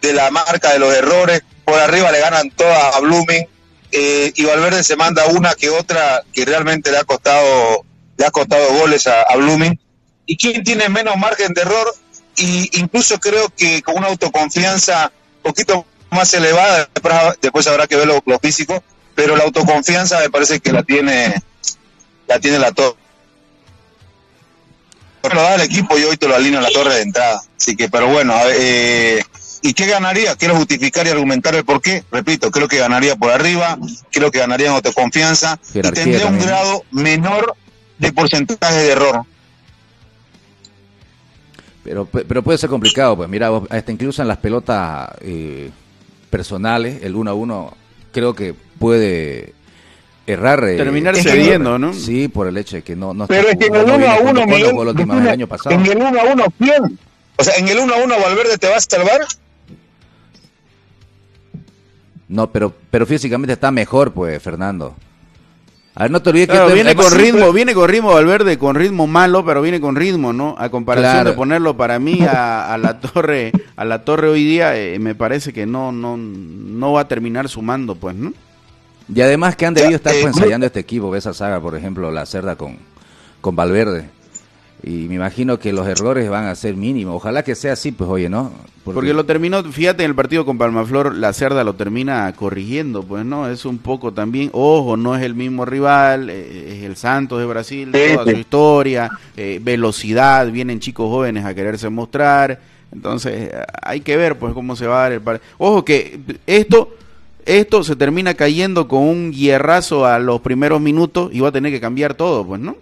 [0.00, 1.42] de la marca de los errores.
[1.64, 3.46] Por arriba le ganan todas a Blooming.
[3.92, 7.84] Eh, y Valverde se manda una que otra que realmente le ha costado
[8.16, 9.78] le ha costado goles a, a Blooming
[10.30, 11.92] y quién tiene menos margen de error
[12.36, 16.88] y incluso creo que con una autoconfianza un poquito más elevada,
[17.42, 18.80] después, habrá que ver lo, físico,
[19.16, 21.34] pero la autoconfianza me parece que la tiene
[22.28, 22.94] la tiene la torre.
[25.34, 27.42] Lo da el equipo y hoy te lo alineo en la torre de entrada.
[27.60, 29.24] Así que, pero bueno, eh,
[29.62, 30.36] ¿y qué ganaría?
[30.36, 32.04] Quiero justificar y argumentar el por qué.
[32.12, 33.76] Repito, creo que ganaría por arriba,
[34.12, 37.56] creo que ganaría en autoconfianza y tendría un grado menor
[37.98, 39.26] de porcentaje de error.
[41.90, 45.70] Pero, pero puede ser complicado, pues mira, hasta incluso en las pelotas eh,
[46.30, 47.74] personales, el 1 a 1,
[48.12, 49.54] creo que puede
[50.24, 50.62] errar.
[50.68, 51.92] Eh, Terminar cediendo, ¿no?
[51.92, 54.18] Sí, por el hecho de que no, no Pero es que en el 1 a
[54.20, 54.44] 1,
[55.18, 55.74] el año pasado.
[55.74, 56.98] En el 1 a 1, ¿quién?
[57.36, 59.22] O sea, en el 1 a 1, Valverde te va a salvar.
[62.28, 64.94] No, pero, pero físicamente está mejor, pues, Fernando.
[66.00, 69.06] A ver, no te olvides que viene con ritmo, viene con ritmo Valverde, con ritmo
[69.06, 70.54] malo, pero viene con ritmo, ¿no?
[70.56, 74.98] A comparación de ponerlo para mí a, la torre, a la torre hoy día, eh,
[74.98, 78.32] me parece que no, no, no va a terminar sumando, pues, ¿no?
[79.14, 82.24] Y además que han debido estar eh, ensayando este equipo, esa saga, por ejemplo, la
[82.24, 82.78] cerda con,
[83.42, 84.08] con Valverde.
[84.82, 87.16] Y me imagino que los errores van a ser mínimos.
[87.16, 88.50] Ojalá que sea así, pues oye, ¿no?
[88.84, 89.12] Porque...
[89.12, 93.48] lo terminó, fíjate, en el partido con Palmaflor, la cerda lo termina corrigiendo, pues, ¿no?
[93.48, 97.46] Es un poco también, ojo, no es el mismo rival, eh, es el Santos de
[97.46, 102.58] Brasil, toda su historia, eh, velocidad, vienen chicos jóvenes a quererse mostrar.
[102.90, 103.50] Entonces,
[103.82, 105.48] hay que ver, pues, cómo se va a dar el partido.
[105.58, 106.94] Ojo que esto
[107.46, 111.72] esto se termina cayendo con un hierrazo a los primeros minutos y va a tener
[111.72, 112.76] que cambiar todo, pues, ¿no?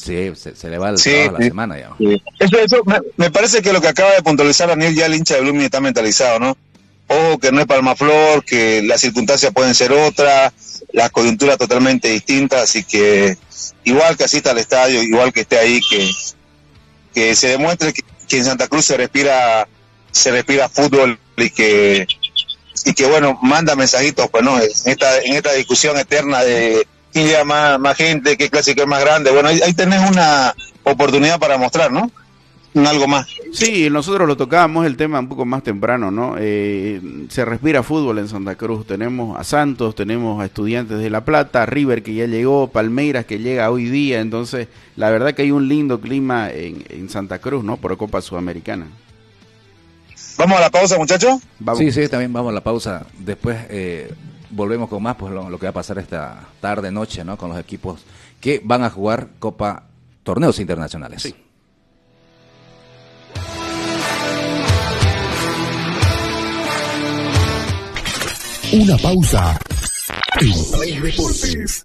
[0.00, 1.90] Sí, se, le va el trabajo a la semana ya.
[2.38, 2.82] Eso, eso
[3.16, 5.80] me, parece que lo que acaba de puntualizar Daniel, ya el hincha de Blooming está
[5.80, 6.56] mentalizado, ¿no?
[7.06, 10.52] Ojo, que no es Palmaflor, que las circunstancias pueden ser otras,
[10.92, 13.36] las coyunturas totalmente distintas, así que
[13.84, 16.10] igual que asista al estadio, igual que esté ahí, que,
[17.12, 19.68] que se demuestre que, que en Santa Cruz se respira,
[20.12, 22.06] se respira fútbol y que
[22.86, 27.44] y que bueno, manda mensajitos, pues no, en esta, en esta discusión eterna de lleva
[27.44, 31.90] más, más gente, qué clásico es más grande, bueno, ahí, tenés una oportunidad para mostrar,
[31.90, 32.10] ¿no?
[32.74, 33.26] algo más.
[33.52, 36.36] Sí, nosotros lo tocábamos el tema un poco más temprano, ¿no?
[36.38, 38.86] Eh, se respira fútbol en Santa Cruz.
[38.86, 43.40] Tenemos a Santos, tenemos a Estudiantes de La Plata, River que ya llegó, Palmeiras que
[43.40, 44.20] llega hoy día.
[44.20, 47.76] Entonces, la verdad que hay un lindo clima en, en Santa Cruz, ¿no?
[47.76, 48.86] Por Copa Sudamericana.
[50.40, 51.40] ¿Vamos a la pausa, muchachos?
[51.76, 53.04] Sí, sí, también vamos a la pausa.
[53.18, 54.10] Después eh,
[54.50, 57.36] volvemos con más, pues lo, que va a pasar esta tarde, noche, ¿no?
[57.36, 58.00] Con los equipos
[58.40, 59.84] que van a jugar Copa
[60.22, 61.22] Torneos Internacionales.
[61.22, 61.34] Sí.
[68.72, 69.58] Una pausa
[70.40, 71.84] en Play Deportes.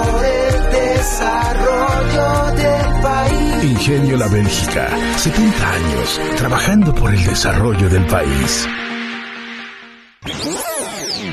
[3.63, 4.87] Ingenio La Bélgica,
[5.17, 8.67] 70 años trabajando por el desarrollo del país.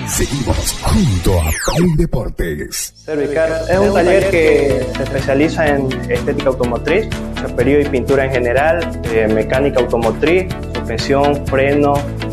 [0.07, 2.94] Seguimos junto a Play Deportes.
[3.04, 7.07] Cervicar es un taller que se especializa en estética automotriz,
[7.54, 11.92] periodo y pintura en general, eh, mecánica automotriz, suspensión, freno,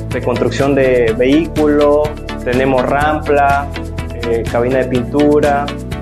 [0.10, 2.10] reconstrucción de vehículos,
[2.46, 3.68] tenemos rampla,
[4.30, 5.66] eh, cabina de pintura,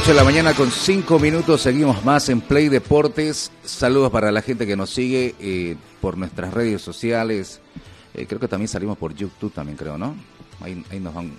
[0.00, 3.50] 8 de la mañana con 5 minutos, seguimos más en Play Deportes.
[3.64, 7.60] Saludos para la gente que nos sigue eh, por nuestras redes sociales.
[8.14, 10.14] Eh, creo que también salimos por YouTube, también creo, ¿no?
[10.60, 11.32] Ahí, nos van.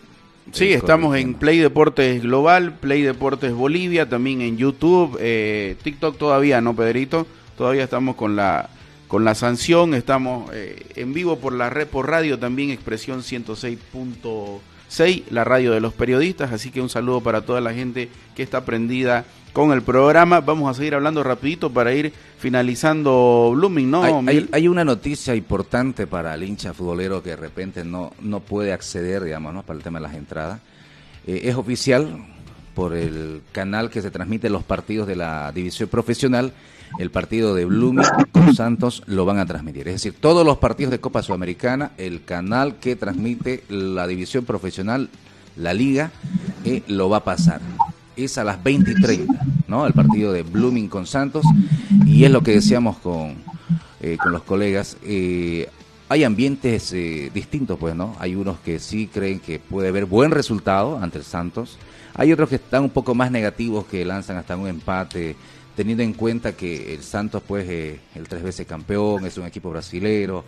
[0.52, 6.60] Sí, estamos en Play Deportes Global, Play Deportes Bolivia, también en YouTube, eh, TikTok todavía,
[6.60, 7.28] ¿no, Pedrito?
[7.58, 8.69] Todavía estamos con la
[9.08, 13.80] con la sanción, estamos en vivo por la red, por radio también, expresión 106.
[14.89, 18.43] 6, la radio de los periodistas, así que un saludo para toda la gente que
[18.43, 19.23] está prendida
[19.54, 20.41] con el programa.
[20.41, 24.04] Vamos a seguir hablando rapidito para ir finalizando Blooming, ¿no?
[24.52, 29.23] Hay, una noticia importante para el hincha futbolero que de repente no, no puede acceder,
[29.23, 29.63] digamos, ¿no?
[29.63, 30.60] para el tema de las entradas.
[31.28, 32.25] Eh, es oficial
[32.73, 36.54] por el canal que se transmite los partidos de la división profesional
[36.97, 39.88] el partido de Blooming con Santos lo van a transmitir.
[39.88, 45.10] Es decir, todos los partidos de Copa Sudamericana, el canal que transmite la división profesional,
[45.56, 46.12] la liga,
[46.65, 47.62] eh, lo va a pasar.
[48.15, 49.86] Es a las 20 y 30, ¿no?
[49.86, 51.45] El partido de Blooming con Santos.
[52.06, 53.36] Y es lo que decíamos con,
[54.02, 54.97] eh, con los colegas.
[55.04, 55.69] Eh,
[56.10, 56.91] hay ambientes
[57.34, 58.15] distintos, pues, ¿no?
[58.19, 61.78] Hay unos que sí creen que puede haber buen resultado ante el Santos.
[62.15, 65.36] Hay otros que están un poco más negativos, que lanzan hasta un empate
[65.80, 69.70] teniendo en cuenta que el Santos, pues, eh, el tres veces campeón, es un equipo
[69.70, 70.44] brasilero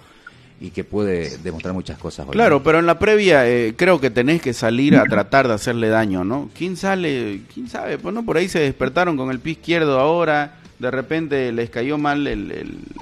[0.60, 2.28] y que puede demostrar muchas cosas.
[2.28, 5.88] claro, pero en la previa eh, creo que tenés que salir a tratar de hacerle
[5.88, 6.50] daño, ¿no?
[6.54, 7.44] ¿Quién sale?
[7.54, 7.98] ¿Quién sabe?
[7.98, 11.98] Pues no, por ahí se despertaron con el pie izquierdo ahora, de repente les cayó
[11.98, 12.28] mal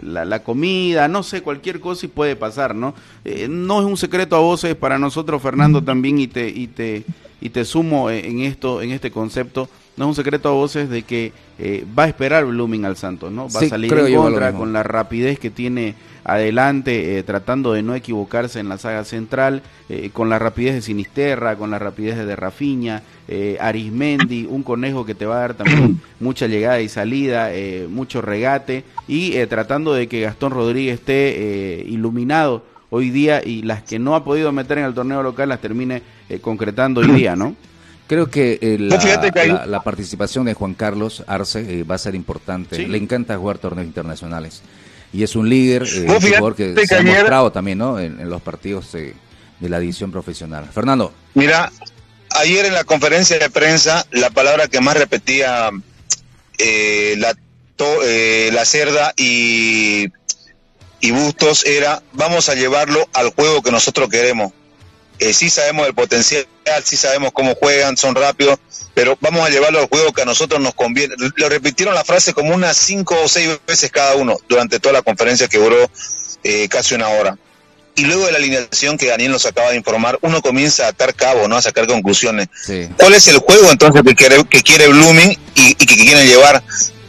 [0.04, 2.94] la, comida, no sé, cualquier cosa y puede pasar, ¿no?
[3.26, 7.06] Eh, no es un secreto a voces para nosotros, Fernando, también, y te, y te,
[7.42, 9.68] y te sumo en esto, en este concepto
[10.00, 13.34] no es un secreto a voces de que eh, va a esperar Blooming al Santos,
[13.34, 13.50] ¿no?
[13.50, 17.96] Va a salir en contra con la rapidez que tiene adelante, eh, tratando de no
[17.96, 22.34] equivocarse en la saga central, eh, con la rapidez de Sinisterra, con la rapidez de
[22.38, 23.04] Rafiña,
[23.60, 27.52] Arismendi, un conejo que te va a dar también mucha llegada y salida,
[27.90, 34.00] mucho regate, y tratando de que Gastón Rodríguez esté iluminado hoy día y las que
[34.00, 36.02] no ha podido meter en el torneo local las termine
[36.42, 37.54] concretando hoy día, ¿no?
[38.10, 42.80] Creo que eh, la, participación de Juan Carlos Arce eh, va a ser importante.
[42.88, 44.64] Le encanta jugar torneos internacionales.
[45.14, 48.00] Y es un líder, eh, un jugador que se ha mostrado también ¿no?
[48.00, 49.14] en, los partidos de
[49.62, 50.68] la edición profesional.
[50.74, 51.14] Fernando.
[51.36, 51.72] Mira,
[52.32, 55.70] ayer en la conferencia de prensa, la palabra que más repetía
[57.16, 57.36] la,
[58.52, 60.08] la Cerda y,
[61.00, 64.52] y Bustos era, vamos a llevarlo al juego que nosotros queremos
[65.20, 66.46] eh, sí sabemos el potencial,
[66.84, 68.58] sí sabemos cómo juegan, son rápidos,
[68.94, 71.16] pero vamos a llevarlo al juego que a nosotros nos conviene.
[71.36, 75.02] Lo repitieron la frase como unas cinco o seis veces cada uno durante toda la
[75.02, 75.90] conferencia que duró
[76.44, 77.38] eh, casi una hora.
[77.96, 81.14] Y luego de la alineación que Daniel nos acaba de informar, uno comienza a atar
[81.14, 81.58] cabo, ¿no?
[81.58, 82.48] a sacar conclusiones.
[82.98, 86.64] ¿Cuál es el juego entonces que quiere, que quiere Blooming y, y que quieren llevar?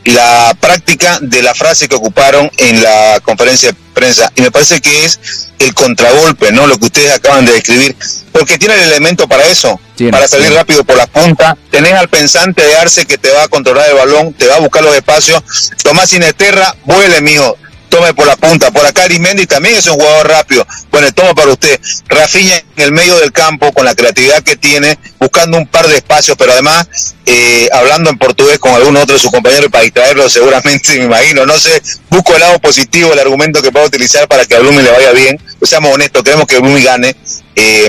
[0.05, 4.33] La práctica de la frase que ocuparon en la conferencia de prensa.
[4.35, 6.67] Y me parece que es el contragolpe, ¿no?
[6.67, 7.97] Lo que ustedes acaban de describir.
[8.33, 9.79] Porque tiene el elemento para eso,
[10.11, 11.57] para salir rápido por la punta.
[11.71, 14.61] Tenés al pensante de Arce que te va a controlar el balón, te va a
[14.61, 15.43] buscar los espacios.
[15.83, 17.57] Tomás Inesterra, vuele, mijo
[17.91, 18.71] tome por la punta.
[18.71, 20.67] Por acá Arimendi también es un jugador rápido.
[20.91, 21.79] Bueno, tomo para usted.
[22.09, 25.97] Rafiña en el medio del campo, con la creatividad que tiene, buscando un par de
[25.97, 26.89] espacios, pero además
[27.27, 31.45] eh, hablando en portugués con algún otro de sus compañeros para distraerlo, seguramente, me imagino.
[31.45, 34.83] No sé, busco el lado positivo, el argumento que pueda utilizar para que a Blumi
[34.83, 35.39] le vaya bien.
[35.63, 37.15] seamos honestos, queremos que Blumi gane.
[37.57, 37.89] Eh,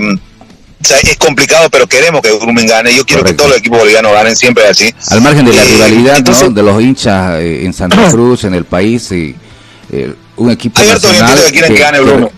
[0.82, 2.96] o sea, es complicado, pero queremos que Blooming gane.
[2.96, 4.92] Yo quiero que todos los equipos bolivianos ganen siempre así.
[5.10, 9.12] Al margen de la eh, rivalidad de los hinchas en Santa Cruz, en el país,
[9.12, 9.36] y
[9.92, 11.38] eh, un equipo nacional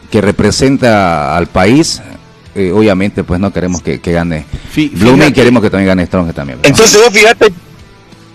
[0.09, 2.01] que, representa al país,
[2.55, 6.59] eh, obviamente pues no queremos que, gane Blooming, queremos que también gane Strong también.
[6.63, 7.53] Entonces vos fíjate,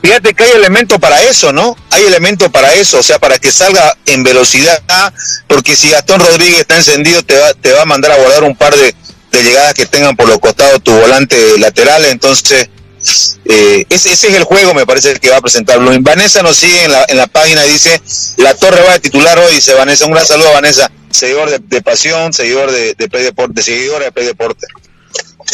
[0.01, 1.77] fíjate que hay elementos para eso, ¿no?
[1.91, 4.81] Hay elementos para eso, o sea, para que salga en velocidad,
[5.49, 8.55] porque si Gastón Rodríguez está encendido te va, te va a mandar a guardar un
[8.55, 8.95] par de,
[9.33, 12.69] de llegadas que tengan por los costados tu volante lateral, entonces
[13.45, 16.03] eh, ese, es el juego, me parece que va a presentar Blooming.
[16.03, 18.01] Vanessa nos sigue en la, en la página, dice,
[18.39, 20.07] la torre va a titular hoy, dice Vanessa.
[20.07, 24.13] Un gran saludo a Vanessa, seguidor de, Pasión, seguidor de, de Play Deporte, seguidora de
[24.13, 24.67] Play Deporte.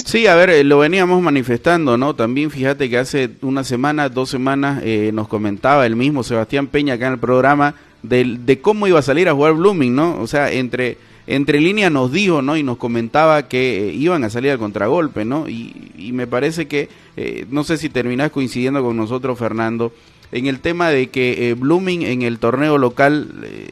[0.05, 2.17] Sí, a ver, eh, lo veníamos manifestando, ¿no?
[2.17, 6.95] También fíjate que hace una semana, dos semanas, eh, nos comentaba el mismo Sebastián Peña
[6.95, 10.21] acá en el programa de, de cómo iba a salir a jugar Blooming, ¿no?
[10.21, 12.57] O sea, entre entre línea nos dijo, ¿no?
[12.57, 15.49] Y nos comentaba que eh, iban a salir al contragolpe, ¿no?
[15.49, 19.93] Y, me parece que, eh, no sé si terminás coincidiendo con nosotros, Fernando,
[20.31, 23.29] en el tema de que eh, Blooming en el torneo local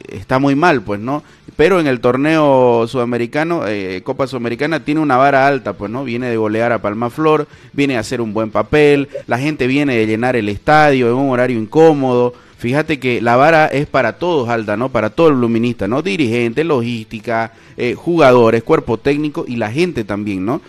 [0.09, 1.23] está muy mal, pues, ¿no?
[1.55, 3.63] Pero en el torneo sudamericano,
[4.03, 6.03] Copa Sudamericana, tiene una vara alta, pues, ¿no?
[6.03, 9.95] Viene de golear a Palma Flor, viene a hacer un buen papel, la gente viene
[9.95, 12.33] de llenar el estadio en un horario incómodo,
[12.63, 14.87] Fíjate que la vara es para todos, Alda, ¿no?
[14.87, 16.01] Para todo el luminista, ¿no?
[16.01, 20.61] Dirigente, logística, eh, jugadores, cuerpo técnico y la gente también, ¿no?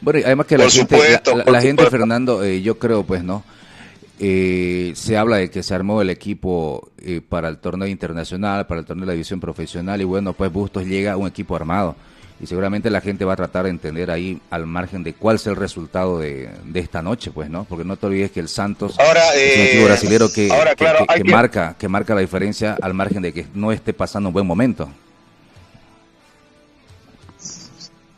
[0.00, 0.98] Bueno, además que la gente,
[1.46, 3.44] la, gente, Fernando, eh, yo creo, pues, ¿no?
[4.18, 6.90] Eh, se habla de que se armó el equipo
[7.28, 10.86] para el torneo internacional, para el torneo de la división profesional, y bueno, pues Bustos
[10.86, 11.94] llega un equipo armado.
[12.38, 15.46] Y seguramente la gente va a tratar de entender ahí al margen de cuál es
[15.46, 17.64] el resultado de, esta noche, pues, ¿no?
[17.64, 20.48] Porque no te olvides que el Santos ahora, es un equipo eh, brasileño que,
[21.16, 24.46] que, marca, que marca la diferencia al margen de que no esté pasando un buen
[24.46, 24.90] momento.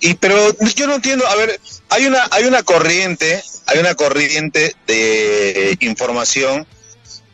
[0.01, 0.37] Y pero
[0.75, 6.67] yo no entiendo, a ver, hay una hay una corriente, hay una corriente de información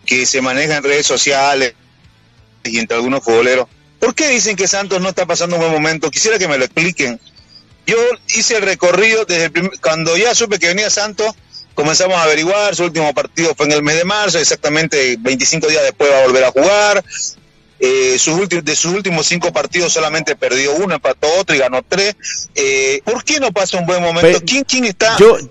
[0.04, 1.74] que se maneja en redes sociales
[2.62, 3.68] y entre algunos futboleros.
[4.04, 6.10] ¿Por qué dicen que Santos no está pasando un buen momento?
[6.10, 7.18] Quisiera que me lo expliquen.
[7.86, 7.96] Yo
[8.28, 9.50] hice el recorrido desde
[9.80, 11.34] cuando ya supe que venía Santos,
[11.74, 15.82] comenzamos a averiguar, su último partido fue en el mes de marzo, exactamente 25 días
[15.84, 17.04] después va a volver a jugar,
[17.80, 22.14] eh, sus de sus últimos cinco partidos solamente perdió uno, empató otro y ganó tres.
[22.54, 24.40] Eh, ¿Por qué no pasa un buen momento?
[24.46, 25.50] ¿Quién, quién está yo, yo,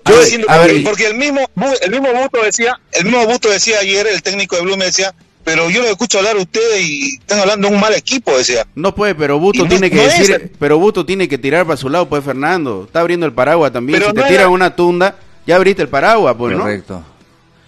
[0.84, 1.48] porque, el mismo
[1.82, 5.14] el mismo Busto decía, el mismo Busto decía ayer, el técnico de Blue me decía,
[5.44, 8.66] pero yo lo escucho hablar a ustedes y están hablando de un mal equipo, decía.
[8.74, 12.08] No puede, pero Busto tiene que decir, pero Busto tiene que tirar para su lado,
[12.08, 15.16] pues Fernando, está abriendo el paraguas también, si te tiran una tunda,
[15.46, 17.04] ya abriste el paraguas, pues, Correcto.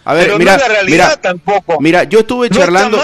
[0.09, 0.57] A ver, mira,
[0.87, 1.81] mira, tampoco.
[1.81, 2.97] Mira, yo estuve charlando,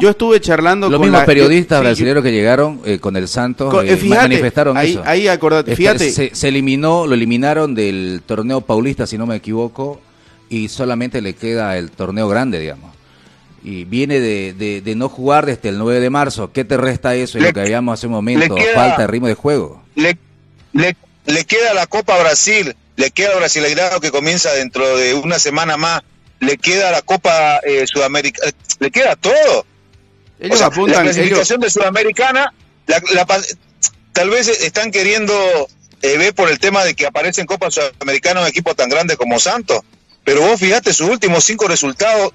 [0.00, 4.04] yo estuve charlando los mismos periodistas brasileños que llegaron eh, con el Santos eh, eh,
[4.04, 5.02] manifestaron ahí, eso.
[5.04, 10.00] Ahí acordate, fíjate, se, eliminó, lo eliminaron del torneo paulista, si no me equivoco,
[10.48, 12.95] y solamente le queda el torneo grande, digamos.
[13.68, 16.52] Y viene de, de, no jugar desde el 9 de marzo.
[16.52, 17.38] ¿Qué te resta eso?
[17.38, 19.82] Y lo que habíamos hace un momento, falta de ritmo de juego.
[19.96, 20.16] Le,
[20.72, 20.96] le,
[21.26, 25.76] le queda la Copa Brasil, le queda el Brasileirado que comienza dentro de una semana
[25.76, 26.02] más
[26.40, 29.66] le queda la Copa eh, Sudamericana, eh, le queda todo.
[30.38, 32.52] Ellos apuntan, la clasificación de Sudamericana,
[34.12, 35.34] tal vez están queriendo
[36.02, 39.16] eh, ver por el tema de que aparece en Copa Sudamericana un equipo tan grande
[39.16, 39.80] como Santos.
[40.24, 42.32] Pero vos fíjate sus últimos cinco resultados,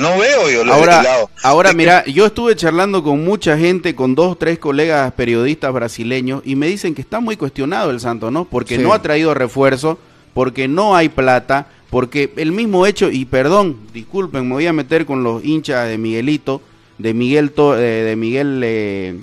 [0.00, 0.72] no veo yo.
[0.72, 1.04] Ahora,
[1.42, 6.56] ahora mira, yo estuve charlando con mucha gente, con dos, tres colegas periodistas brasileños, y
[6.56, 8.44] me dicen que está muy cuestionado el Santos, ¿no?
[8.44, 9.98] Porque no ha traído refuerzo,
[10.34, 15.06] porque no hay plata, porque el mismo hecho, y perdón, disculpen, me voy a meter
[15.06, 16.60] con los hinchas de Miguelito,
[16.98, 19.20] de Miguel, de Miguel, eh,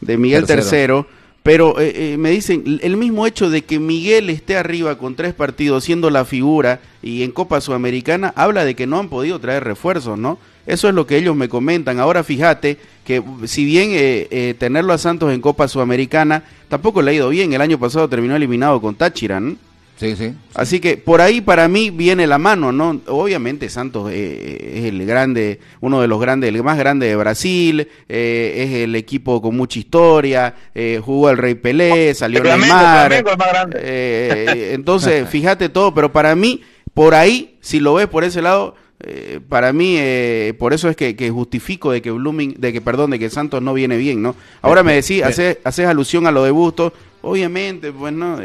[0.00, 1.06] de Miguel Tercero,
[1.46, 5.32] pero eh, eh, me dicen, el mismo hecho de que Miguel esté arriba con tres
[5.32, 9.62] partidos siendo la figura y en Copa Sudamericana, habla de que no han podido traer
[9.62, 10.38] refuerzos, ¿no?
[10.66, 12.00] Eso es lo que ellos me comentan.
[12.00, 17.28] Ahora fíjate que si bien tenerlo a Santos en Copa Sudamericana tampoco le ha ido
[17.28, 19.54] bien, el año pasado terminó eliminado con Táchira, ¿no?
[19.96, 23.00] Sí, sí, Así que por ahí para mí viene la mano, ¿no?
[23.06, 27.88] Obviamente Santos eh, es el grande, uno de los grandes, el más grande de Brasil,
[28.06, 32.68] eh, es el equipo con mucha historia, eh, jugó el Rey Pelé, salió en el
[32.68, 33.24] mar.
[33.74, 36.60] entonces, fíjate todo, pero para mí,
[36.92, 38.74] por ahí, si lo ves por ese lado,
[39.48, 39.98] para mí,
[40.58, 43.72] por eso es que, justifico de que Blooming, de que perdón, de que Santos no
[43.72, 44.36] viene bien, ¿no?
[44.60, 46.92] Ahora me decís, haces, haces alusión a lo de Busto,
[47.22, 48.38] obviamente, pues no.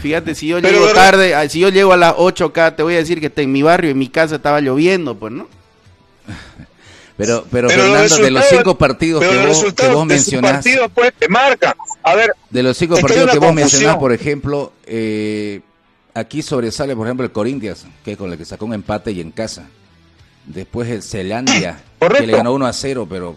[0.00, 2.94] Fíjate, si yo llego tarde, ah, si yo llego a las 8 acá, te voy
[2.94, 5.48] a decir que en mi barrio, en mi casa estaba lloviendo, pues, ¿no?
[7.14, 10.64] Pero, pero, Fernando, de los cinco partidos que vos, que vos mencionás.
[10.94, 11.76] Pues, te marca.
[12.02, 15.60] A ver, de los cinco partidos que vos mencionás, por ejemplo, eh,
[16.14, 19.20] aquí sobresale, por ejemplo, el Corinthians, que es con el que sacó un empate y
[19.20, 19.68] en casa.
[20.46, 23.36] Después el Celandia, que le ganó 1 a 0, pero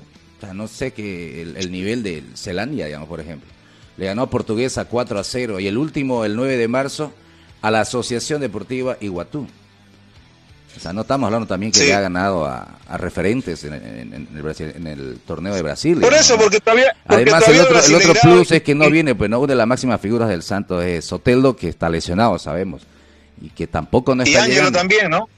[0.54, 3.50] no sé que el, el nivel del Celandia, digamos, por ejemplo
[3.98, 7.14] le ganó a Portuguesa 4 a 0 y el último, el 9 de marzo,
[7.62, 9.48] a la Asociación Deportiva Iguatú.
[10.76, 12.68] O sea, no estamos hablando también que le ha ganado a,
[12.98, 16.00] referentes en, el torneo de Brasil.
[16.02, 16.94] Por eso, porque todavía.
[17.08, 19.68] Además, el otro, el otro plus es que no viene, pues no, una de las
[19.68, 22.82] máximas figuras del Santos es Soteldo, que está lesionado, sabemos.
[23.42, 24.40] Y que tampoco no está.
[24.48, 25.30] Y Ángelo también, ¿no?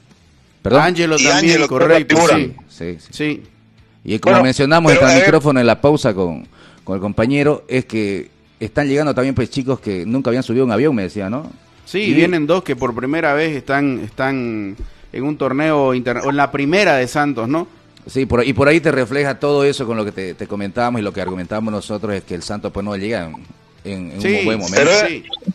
[0.64, 0.82] Perdón.
[0.82, 2.18] Ángelo también, correcto.
[2.30, 3.43] Sí, sí, sí,
[4.03, 6.47] Y como mencionamos en el micrófono en la pausa con,
[6.84, 10.72] con el compañero, es que están llegando también pues chicos que nunca habían subido un
[10.72, 11.51] avión, me decía, ¿no?
[11.86, 14.76] Sí, vienen dos que por primera vez están, están
[15.14, 17.68] en un torneo interno, o en la primera de Santos, ¿no?
[18.08, 21.03] Sí, por, y por ahí te refleja todo eso con lo que te, comentábamos y
[21.03, 23.30] lo que argumentábamos nosotros es que el Santos pues no llega
[23.84, 24.89] en, un buen momento.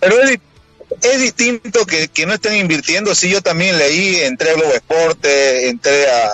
[0.00, 3.14] Pero, es, distinto que, no estén invirtiendo.
[3.14, 6.28] Sí, yo también leí, entré a Globo Esporte, entré a,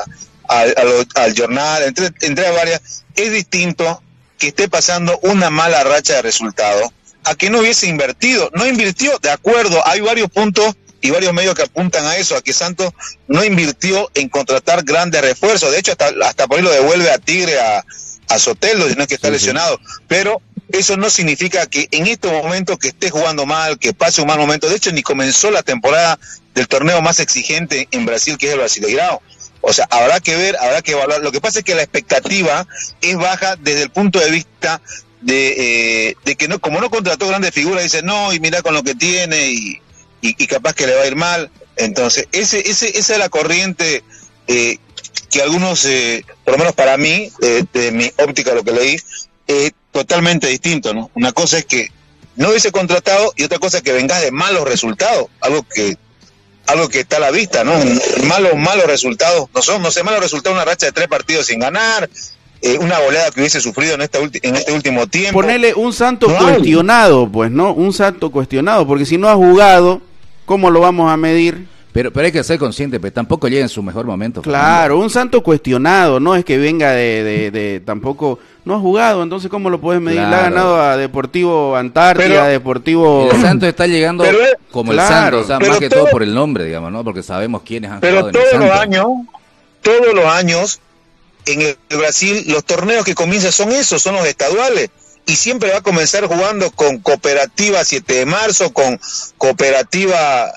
[0.49, 3.05] al jornal, entré, entré a varias.
[3.15, 4.03] Es distinto
[4.39, 6.91] que esté pasando una mala racha de resultados
[7.25, 8.51] a que no hubiese invertido.
[8.55, 12.43] No invirtió, de acuerdo, hay varios puntos y varios medios que apuntan a eso, a
[12.43, 12.93] que Santos
[13.27, 15.71] no invirtió en contratar grandes refuerzos.
[15.71, 17.85] De hecho, hasta, hasta por ahí lo devuelve a Tigre, a,
[18.29, 19.79] a Sotelo, no es que está lesionado.
[20.07, 24.29] Pero eso no significa que en estos momentos que esté jugando mal, que pase un
[24.29, 24.69] mal momento.
[24.69, 26.19] De hecho, ni comenzó la temporada
[26.55, 29.23] del torneo más exigente en Brasil, que es el Brasileirao.
[29.61, 31.21] O sea, habrá que ver, habrá que evaluar.
[31.21, 32.67] Lo que pasa es que la expectativa
[33.01, 34.81] es baja desde el punto de vista
[35.21, 38.83] de, de que no como no contrató grandes figuras, dice no, y mira con lo
[38.83, 39.81] que tiene y,
[40.21, 41.51] y, capaz que le va a ir mal.
[41.77, 44.03] Entonces, ese, ese, esa es la corriente
[44.47, 44.79] eh,
[45.31, 48.97] que algunos, eh, por lo menos para mí, eh, de mi óptica lo que leí,
[49.47, 51.11] es totalmente distinto, ¿no?
[51.15, 51.91] Una cosa es que
[52.37, 55.97] no hubiese contratado y otra cosa es que vengas de malos resultados, algo que
[56.69, 57.73] algo que está a la vista, ¿no?
[58.25, 61.61] Malos, malos resultados, no son, no sé, malos resultados, una racha de tres partidos sin
[61.61, 62.09] ganar,
[62.81, 65.41] una goleada que hubiese sufrido en, esta en este último tiempo.
[65.41, 67.73] Ponele un santo cuestionado, pues, ¿no?
[67.73, 70.03] Un santo cuestionado, porque si no ha jugado,
[70.45, 71.67] ¿cómo lo vamos a medir?
[71.99, 74.41] Pero, pero hay que ser consciente, pero tampoco llega en su mejor momento.
[74.41, 79.51] Claro, un santo cuestionado, no es que venga de, de, tampoco, no ha jugado, entonces
[79.51, 80.21] ¿cómo lo puedes medir?
[80.21, 83.29] Le ha ganado a Deportivo Antártida, Deportivo...
[83.33, 84.25] El santo está llegando
[84.71, 87.03] como el santo, o sea, más que todo, por el nombre, digamos, ¿no?
[87.03, 89.07] Porque sabemos quiénes han pero todos los años,
[89.83, 90.79] todos los años,
[91.47, 94.91] en el Brasil, los torneos que comienzan son esos, son los estaduales
[95.27, 99.01] y siempre va a comenzar jugando con Cooperativa 7 de marzo, con
[99.37, 100.53] Cooperativa,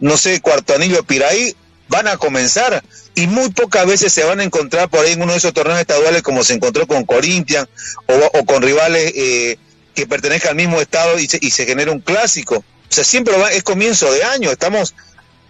[0.00, 1.54] no sé, Cuarto Anillo Piraí,
[1.88, 2.82] van a comenzar
[3.14, 5.80] y muy pocas veces se van a encontrar por ahí en uno de esos torneos
[5.80, 7.68] estaduales como se encontró con Corinthians
[8.06, 9.58] o, con rivales eh,
[9.94, 12.56] que pertenezcan al mismo estado y se, y se genera un clásico.
[12.56, 14.94] O sea, siempre va, es comienzo de año, estamos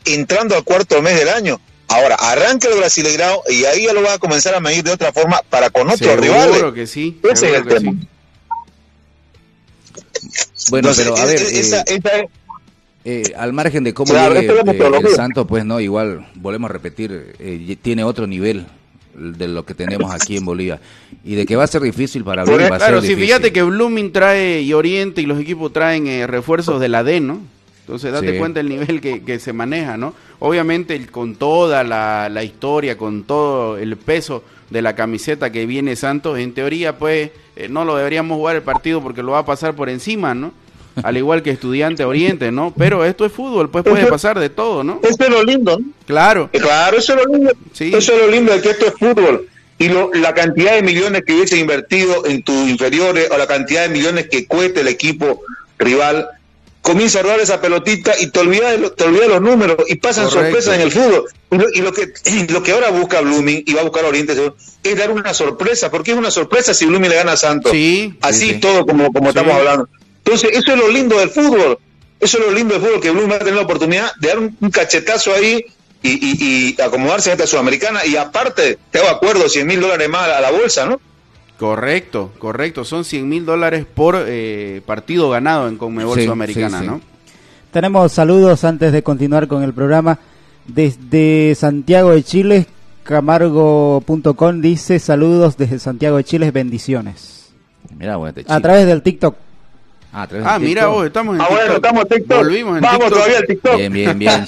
[0.05, 1.61] entrando al cuarto mes del año.
[1.88, 5.12] Ahora, arranca el Brasileirao y ahí ya lo va a comenzar a medir de otra
[5.12, 6.62] forma para con otros rivales.
[6.74, 7.20] Que sí.
[7.22, 7.92] Ese es el tema.
[10.70, 12.28] Bueno, pero a ver, eh,
[13.09, 17.36] eh, al margen de cómo llegue eh, el Santo, pues no, igual, volvemos a repetir,
[17.80, 18.66] tiene otro nivel
[19.14, 20.80] de lo que tenemos aquí en Bolivia
[21.24, 22.68] y de que va a ser difícil para Blooming.
[22.68, 27.02] claro, si fíjate que Blooming trae y Oriente y los equipos traen refuerzos de la
[27.02, 27.40] D, ¿no?
[27.80, 30.12] Entonces date cuenta el nivel que, se maneja, ¿no?
[30.40, 35.94] Obviamente con toda la, la historia, con todo el peso de la camiseta que viene
[35.94, 39.46] Santos, en teoría pues eh, no lo deberíamos jugar el partido porque lo va a
[39.46, 40.52] pasar por encima, ¿no?
[41.03, 42.72] Al igual que estudiante oriente, ¿no?
[42.76, 45.01] Pero esto es fútbol, pues puede pasar de todo, ¿no?
[45.03, 45.86] Eso es lo lindo, ¿no?
[46.07, 46.51] Claro.
[46.53, 47.53] Claro, eso es lo lindo.
[47.78, 49.49] Eso es lo lindo de que esto es fútbol.
[49.78, 53.82] Y lo, la cantidad de millones que hubiese invertido en tus inferiores o la cantidad
[53.82, 55.42] de millones que cueste el equipo
[55.78, 56.28] rival,
[56.80, 60.30] comienza a rodar esa pelotita y te olvidas de, te olvidas los números y pasan
[60.30, 61.24] sorpresas en el fútbol.
[61.74, 62.12] Y lo, que,
[62.49, 64.34] lo que ahora busca Blooming y va a buscar Oriente
[64.82, 67.72] es dar una sorpresa, porque es una sorpresa si Blooming le gana a Santos.
[67.72, 69.88] Sí, Así todo como, como estamos hablando.
[70.27, 71.79] Entonces, eso es lo lindo del fútbol.
[72.18, 74.39] Eso es lo lindo del fútbol, que Blooming va a tener la oportunidad de dar
[74.41, 75.64] un, cachetazo ahí
[76.03, 78.05] y, y, y acomodarse a esta sudamericana.
[78.05, 81.01] Y aparte, te hago acuerdo, 100 mil dólares más a la bolsa, ¿no?
[81.59, 82.85] Correcto, correcto.
[82.85, 87.01] Son 100 mil dólares por eh, partido ganado en Conmebol Sudamericana, ¿no?
[87.70, 90.18] Tenemos saludos antes de continuar con el programa.
[90.66, 92.66] Desde Santiago de Chile,
[93.05, 97.53] camargo.com dice saludos desde Santiago de Chile, bendiciones.
[97.97, 98.18] Mira,
[98.49, 99.45] A través del TikTok.
[100.18, 102.38] Ah, ah mira vos, estamos en ah, Bueno, estamos en TikTok.
[102.38, 103.76] Volvimos en Vamos todavía al TikTok.
[103.76, 104.46] Bien, bien, bien.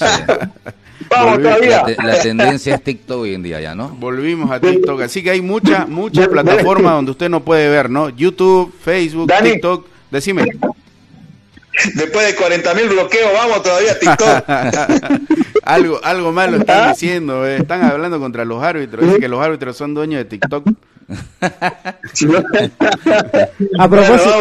[1.10, 1.84] Vamos todavía.
[2.02, 3.90] La, tendencia es TikTok hoy en día ya, ¿no?
[3.90, 5.02] Volvimos a TikTok.
[5.02, 8.08] Así que hay muchas, muchas plataformas donde usted no puede ver, ¿no?
[8.08, 9.86] YouTube, Facebook, TikTok.
[10.10, 10.46] Decime.
[11.94, 15.50] Después de 40 mil bloqueos, vamos todavía a TikTok.
[15.64, 16.92] algo, algo malo están ¿Ah?
[16.92, 17.46] diciendo.
[17.46, 17.58] Eh.
[17.58, 19.04] Están hablando contra los árbitros.
[19.04, 20.66] Dicen que los árbitros son dueños de TikTok.
[23.78, 24.34] a, propósito,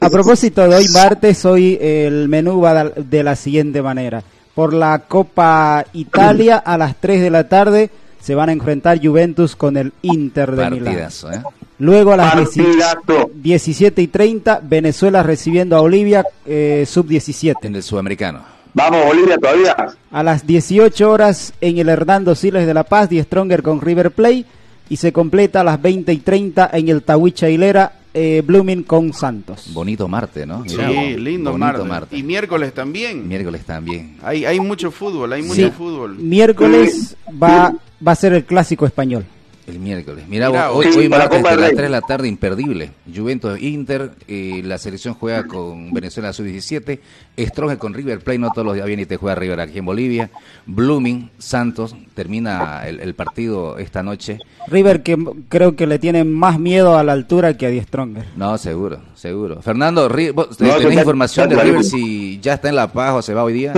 [0.00, 5.00] a propósito de hoy martes, hoy el menú va de la siguiente manera por la
[5.00, 7.90] Copa Italia a las 3 de la tarde
[8.20, 10.96] se van a enfrentar Juventus con el Inter de Milán.
[10.96, 11.42] ¿eh?
[11.78, 17.56] Luego a las 17 y 30 Venezuela recibiendo a Bolivia eh, sub-17.
[17.62, 18.42] En el sudamericano.
[18.72, 19.76] Vamos, Bolivia todavía.
[20.10, 24.10] A las 18 horas en el Hernando Siles de La Paz, Die Stronger con River
[24.10, 24.46] Play.
[24.88, 29.12] Y se completa a las 20 y 30 en el Tahuicha Hilera, eh, Blooming con
[29.12, 29.70] Santos.
[29.72, 30.64] Bonito Marte, ¿no?
[30.66, 30.76] sí,
[31.16, 32.16] lindo Marte.
[32.16, 33.26] Y miércoles también.
[33.26, 34.18] Miércoles también.
[34.22, 36.16] Hay, hay mucho fútbol, hay mucho fútbol.
[36.16, 37.74] Miércoles va,
[38.06, 39.24] va a ser el clásico español.
[39.66, 40.26] El miércoles.
[40.28, 42.90] Mira, hoy, hoy martes a las 3 de la tarde, imperdible.
[43.12, 46.98] Juventus Inter, eh, la selección juega con Venezuela sub-17,
[47.38, 49.86] Strong con River Plate, no todos los días viene y te juega River aquí en
[49.86, 50.30] Bolivia.
[50.66, 54.38] Blooming, Santos, termina el, partido esta noche.
[54.66, 55.16] River que
[55.48, 58.24] creo que le tiene más miedo a la altura que a Die Stronger.
[58.36, 59.62] No, seguro, seguro.
[59.62, 63.54] Fernando, ¿tenés información de River si ya está en La Paz o se va hoy
[63.54, 63.72] día?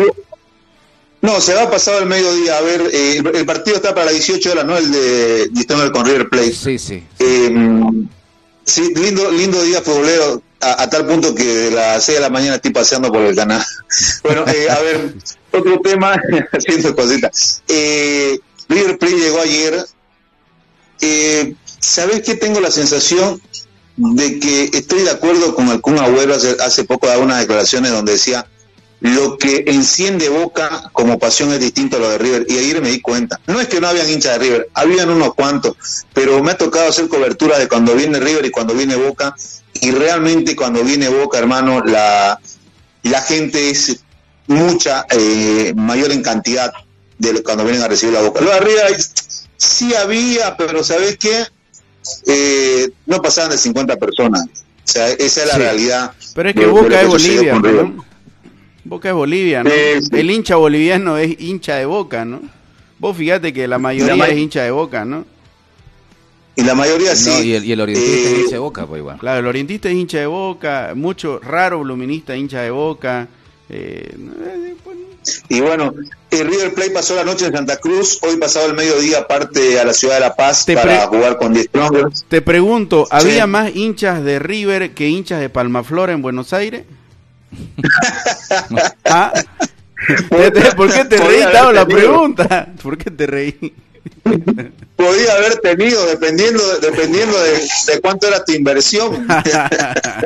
[1.22, 2.58] No, se va a pasar el mediodía.
[2.58, 4.76] A ver, eh, el, partido está para las 18 horas, ¿no?
[4.76, 6.52] El de Distonel con River Plate.
[6.52, 7.02] Sí, sí.
[7.18, 7.90] Eh,
[8.64, 12.56] sí, lindo, lindo día futbolero, a, tal punto que de las 6 de la mañana
[12.56, 13.64] estoy paseando por el canal.
[14.22, 15.14] bueno, eh, a ver,
[15.52, 16.20] otro tema,
[16.52, 17.62] haciendo cositas.
[17.66, 19.86] River Plate llegó ayer.
[21.80, 22.34] ¿Sabes qué?
[22.34, 23.40] Tengo la sensación
[23.96, 27.92] de que estoy de acuerdo con el Kun Agüero hace, hace poco daba unas declaraciones
[27.92, 28.46] donde decía
[29.06, 32.46] lo que enciende Boca como pasión es distinto a lo de River.
[32.48, 33.38] Y ayer me di cuenta.
[33.46, 35.76] No es que no habían hinchas de River, habían unos cuantos,
[36.12, 39.36] pero me ha tocado hacer cobertura de cuando viene River y cuando viene Boca.
[39.74, 42.40] Y realmente cuando viene Boca, hermano, la,
[43.04, 44.00] la gente es
[44.48, 46.72] mucha, eh, mayor en cantidad
[47.18, 48.40] de cuando vienen a recibir la Boca.
[48.40, 48.96] Lo de River
[49.56, 51.44] sí había, pero ¿sabes qué?
[52.26, 54.46] Eh, no pasaban de 50 personas.
[54.46, 56.12] O sea, esa es la realidad.
[56.34, 58.05] Pero es que Boca es Bolivia, ¿no?
[58.86, 59.70] Boca es Bolivia, ¿no?
[59.70, 62.40] El hincha boliviano es hincha de Boca, ¿no?
[62.98, 65.24] Vos fíjate que la mayoría es hincha de Boca, ¿no?
[66.54, 67.48] Y la mayoría sí.
[67.48, 69.18] y, el, y el orientista es eh, hincha de Boca, pues igual.
[69.18, 73.28] Claro, el orientista es hincha de Boca, mucho raro bluminista hincha de Boca.
[73.68, 74.14] Eh,
[75.48, 75.92] y bueno,
[76.30, 79.84] el River Plate pasó la noche en Santa Cruz, hoy pasado el mediodía parte a
[79.84, 81.70] la ciudad de La Paz para jugar con 10
[82.28, 86.84] Te pregunto, ¿había más hinchas de River que hinchas de Palmaflor en Buenos Aires?
[89.04, 89.32] ¿Ah?
[90.76, 91.40] ¿Por qué te reí?
[91.40, 92.68] Te la pregunta.
[92.82, 93.74] ¿Por qué te reí?
[94.96, 99.26] Podía haber tenido, dependiendo, dependiendo de, cuánto era tu inversión.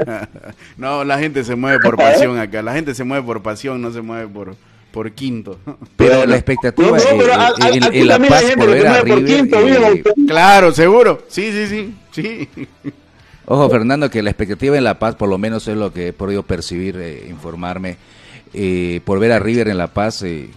[0.76, 2.62] no, la gente se mueve por pasión acá.
[2.62, 4.56] La gente se mueve por pasión, no se mueve por,
[4.90, 5.58] por quinto.
[5.96, 10.02] Pero la expectativa es en, La Paz por ver a River.
[10.26, 11.24] Claro, seguro.
[11.28, 11.94] Sí, sí, sí.
[12.12, 12.48] sí.
[13.52, 16.12] Ojo, Fernando, que la expectativa en La Paz, por lo menos es lo que he
[16.12, 17.96] podido percibir, eh, informarme,
[18.54, 20.48] eh, por ver a River en La Paz eh,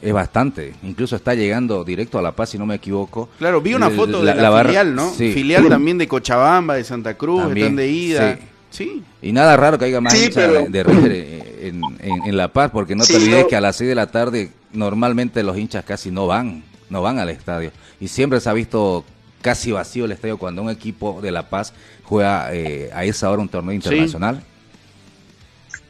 [0.00, 0.72] es bastante.
[0.84, 3.28] Incluso está llegando directo a La Paz, si no me equivoco.
[3.38, 5.10] Claro, vi una foto de la, filial, ¿no?
[5.10, 8.38] Filial también de Cochabamba, de Santa Cruz, están de ida.
[8.70, 9.02] Sí.
[9.20, 13.16] Y nada raro que haya más hinchas de, River en, La Paz, porque no te
[13.16, 17.02] olvides que a las 6 de la tarde normalmente los hinchas casi no van, no
[17.02, 17.72] van al estadio.
[17.98, 19.04] Y siempre se ha visto
[19.42, 21.72] casi vacío el estadio cuando un equipo de La Paz
[22.02, 24.42] juega eh, a esa hora un torneo internacional.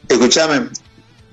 [0.07, 0.69] Escúchame,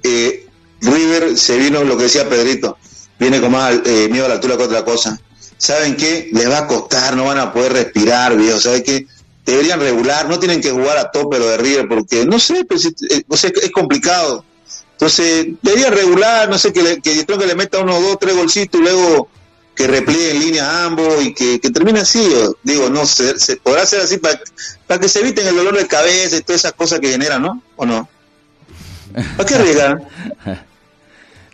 [0.02, 0.46] eh,
[0.80, 2.78] River se vino, lo que decía Pedrito,
[3.18, 5.18] viene con más eh, miedo a la altura que otra cosa.
[5.58, 6.28] ¿Saben qué?
[6.32, 8.60] Les va a costar, no van a poder respirar, viejo.
[8.60, 9.06] ¿Saben qué?
[9.44, 12.84] Deberían regular, no tienen que jugar a tope lo de River, porque no sé, pues,
[12.84, 14.44] es complicado.
[14.92, 18.80] Entonces, deberían regular, no sé, que, le, que, que le meta uno, dos, tres golcitos
[18.80, 19.28] y luego
[19.76, 22.26] que repliegue en línea ambos y que, termine así.
[22.62, 24.40] digo, no se, se podrá hacer así para,
[24.86, 27.62] para que se eviten el dolor de cabeza y todas esas cosas que generan, ¿no?
[27.76, 28.08] ¿O no?
[29.36, 30.02] ¿Para qué arriesgar?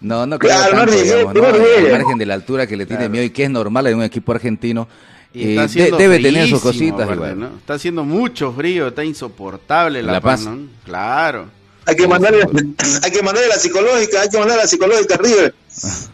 [0.03, 1.47] No, no creo claro, tanto, digamos, ¿no?
[1.47, 4.03] Al margen de la altura que le tiene miedo y que es normal en un
[4.03, 4.89] equipo argentino.
[5.33, 7.53] Y eh, debe tener sus cositas igual.
[7.61, 10.45] Está haciendo mucho frío, está insoportable la, paz.
[10.45, 10.59] ¿no?
[10.85, 11.47] Claro.
[11.87, 12.47] Hay que mandarle,
[13.03, 15.55] hay que mandarle la psicológica, hay que mandarle la psicológica a River.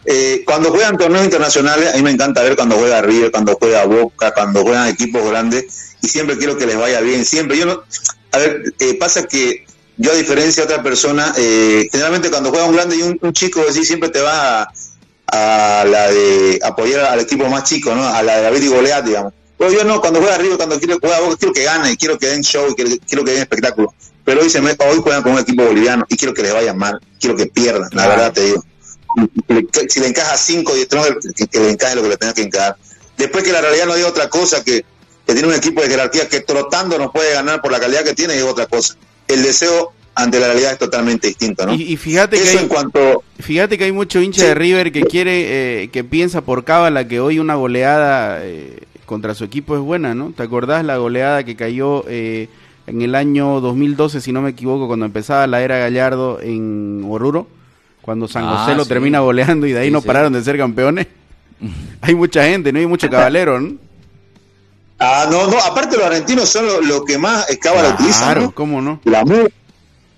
[0.05, 3.85] Eh, cuando juegan torneos internacionales, a mí me encanta ver cuando juega River, cuando juega
[3.85, 7.57] Boca, cuando juegan equipos grandes, y siempre quiero que les vaya bien, siempre.
[7.57, 7.83] Yo no,
[8.31, 9.65] a ver, eh, pasa que
[9.97, 13.61] yo a diferencia de otra persona, eh, generalmente cuando juega un grande y un, chico,
[13.69, 14.71] así siempre te va
[15.27, 18.07] a, la de apoyar al equipo más chico, ¿no?
[18.07, 19.33] A la de David y Goliat, digamos.
[19.57, 22.27] Pero yo no, cuando juega River, cuando quiero jugar Boca, quiero que gane, quiero que
[22.27, 23.93] den show, quiero, quiero que den espectáculo.
[24.29, 27.01] Pero hoy, se hoy juegan con un equipo boliviano y quiero que les vaya mal,
[27.19, 28.63] quiero que pierdan, la verdad te digo
[29.89, 32.77] si le encaja 5 y que, que, le encaje lo que le tenga que encajar.
[33.17, 34.85] Después que la realidad no diga otra cosa, que,
[35.25, 38.35] tiene un equipo de jerarquía que trotando no puede ganar por la calidad que tiene,
[38.35, 38.97] es otra cosa.
[39.27, 41.73] El deseo ante la realidad es totalmente distinto, ¿no?
[41.73, 43.23] Y, fíjate que hay, en cuanto...
[43.39, 47.19] fíjate que hay mucho hincha de River que quiere, eh, que piensa por cábala que
[47.19, 48.77] hoy una goleada eh,
[49.07, 50.33] contra su equipo es buena, ¿no?
[50.37, 52.47] ¿Te acordás la goleada que cayó eh,
[52.89, 57.47] en el año 2012, si no me equivoco, cuando empezaba la era Gallardo en Oruro?
[58.09, 61.05] cuando San ah, José lo termina goleando y de ahí no pararon de ser campeones.
[62.01, 63.75] hay mucha gente, no hay mucho cabalero, ¿no?
[64.97, 68.43] Ah, no, no, aparte los argentinos son los que más cábala claro, utilizan.
[68.45, 68.51] ¿no?
[68.51, 68.99] ¿cómo no?
[69.03, 69.23] La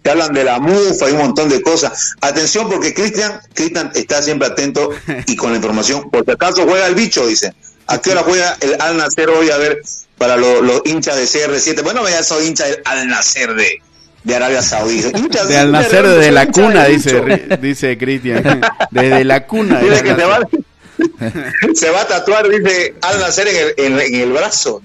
[0.01, 2.15] te hablan de la mufa y un montón de cosas.
[2.21, 4.89] Atención porque Cristian, Cristian está siempre atento
[5.27, 6.09] y con la información.
[6.09, 7.53] Por si acaso juega el bicho, dice.
[7.87, 9.49] ¿A qué hora juega el Al Nacer hoy?
[9.49, 9.81] A ver,
[10.21, 11.83] para los, hinchas de CR7.
[11.83, 13.81] Bueno, ya soy hincha del Al Nacer de,
[14.23, 15.09] de Arabia Saudita.
[15.09, 18.61] de al nacer desde la cuna, dice dice Cristian.
[18.91, 19.79] Desde la cuna.
[19.79, 20.39] Dice que se va,
[21.73, 24.83] se va, a tatuar, dice, al nacer en el, en, el brazo.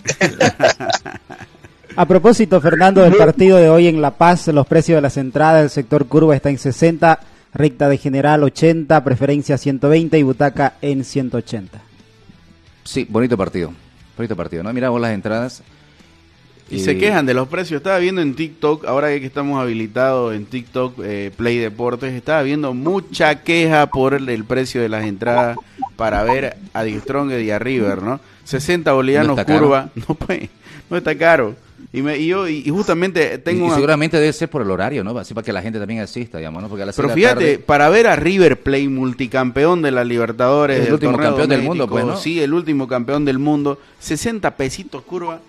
[1.97, 5.61] A propósito, Fernando, del partido de hoy en La Paz, los precios de las entradas
[5.61, 7.21] del sector curva está en 60,
[7.53, 11.79] recta de general 80, preferencia 120 y butaca en 180.
[12.85, 13.73] Sí, bonito partido.
[14.17, 14.73] Bonito partido, ¿no?
[14.73, 15.63] Miramos las entradas.
[16.69, 17.79] Y se quejan de los precios.
[17.79, 22.75] Estaba viendo en TikTok, ahora que estamos habilitados en TikTok, eh, Play Deportes, estaba viendo
[22.75, 25.57] mucha queja por el, precio de las entradas
[25.95, 28.21] para ver a Strong y a River, ¿no?
[28.45, 30.49] 60 bolivianos curva, no pues,
[30.91, 31.55] no está caro.
[31.97, 33.69] Y, me, y yo y justamente tengo...
[33.69, 35.19] Y, seguramente debe ser por el horario, ¿no?
[35.19, 36.69] Así para que la gente también asista, digamos, ¿no?
[36.69, 40.87] Porque a Pero fíjate, para ver a River Play, multicampeón de la Libertadores...
[40.87, 42.19] El último campeón del mundo, pues, ¿no?
[42.19, 43.81] Sí, el último campeón del mundo.
[44.01, 45.41] 60 pesitos curva.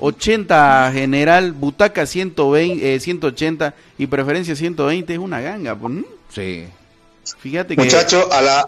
[0.00, 5.76] 80 general, butaca 120, 180 eh, y preferencia 120 es una ganga.
[5.76, 5.92] Pues,
[6.34, 6.64] Sí.
[7.38, 7.80] Fíjate que...
[7.84, 8.66] Muchacho, a la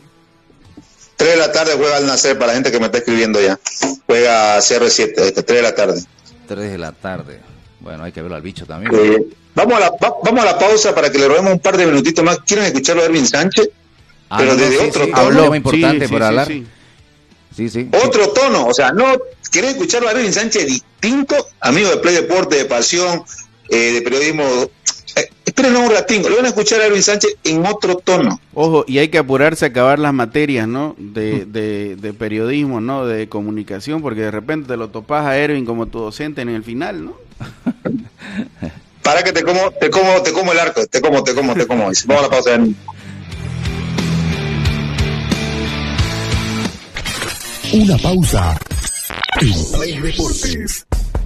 [1.17, 3.59] 3 de la tarde juega al nacer para la gente que me está escribiendo ya.
[4.07, 6.01] Juega CR7, 3 este, de la tarde.
[6.47, 7.41] 3 de la tarde.
[7.81, 8.93] Bueno, hay que verlo al bicho también.
[9.55, 12.25] vamos, a la, vamos a la pausa para que le robemos un par de minutitos
[12.25, 12.39] más.
[12.47, 13.69] ¿Quieren escucharlo a Erwin Sánchez?
[14.31, 15.17] Ah, Pero desde otro tono.
[15.17, 16.49] Habló importante por hablar.
[16.49, 17.89] Sí, sí.
[18.05, 19.17] Otro tono, o sea, no
[19.51, 23.23] quieren escucharlo a Erwin Sánchez distinto, amigo de Play Deporte, de Pasión,
[23.69, 24.45] eh, de periodismo
[25.45, 28.41] esperen un ratito, lo van a escuchar a Erwin Sánchez en otro tono.
[28.55, 30.95] Ojo, y hay que apurarse a acabar las materias, ¿no?
[30.99, 33.07] De, de, periodismo, ¿no?
[33.07, 36.63] De comunicación, porque de repente te lo topas a Erwin como tu docente en el
[36.63, 37.15] final, ¿no?
[39.03, 41.67] Para que te como, te como, te como el arco, te como, te como, te
[41.67, 41.85] como.
[41.85, 42.59] Vamos a la pausa.
[47.73, 48.59] Una pausa.
[49.41, 50.87] En Play Deportes.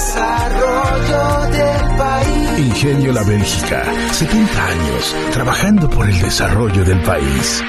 [0.00, 1.50] desarrollo.
[2.56, 7.62] Ingenio La Bélgica, 70 años trabajando por el desarrollo del país.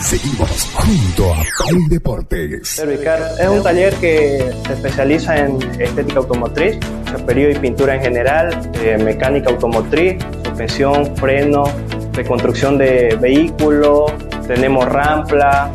[0.00, 2.68] Seguimos junto a Play Deportes.
[2.68, 8.70] Servicar es un taller que se especializa en estética automotriz, chaperío y pintura en general,
[8.74, 11.64] eh, mecánica automotriz, suspensión, freno,
[12.12, 14.12] reconstrucción de vehículos,
[14.46, 15.70] tenemos rampla,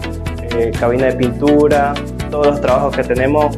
[0.51, 1.93] eh, cabina de pintura,
[2.29, 3.57] todos los trabajos que tenemos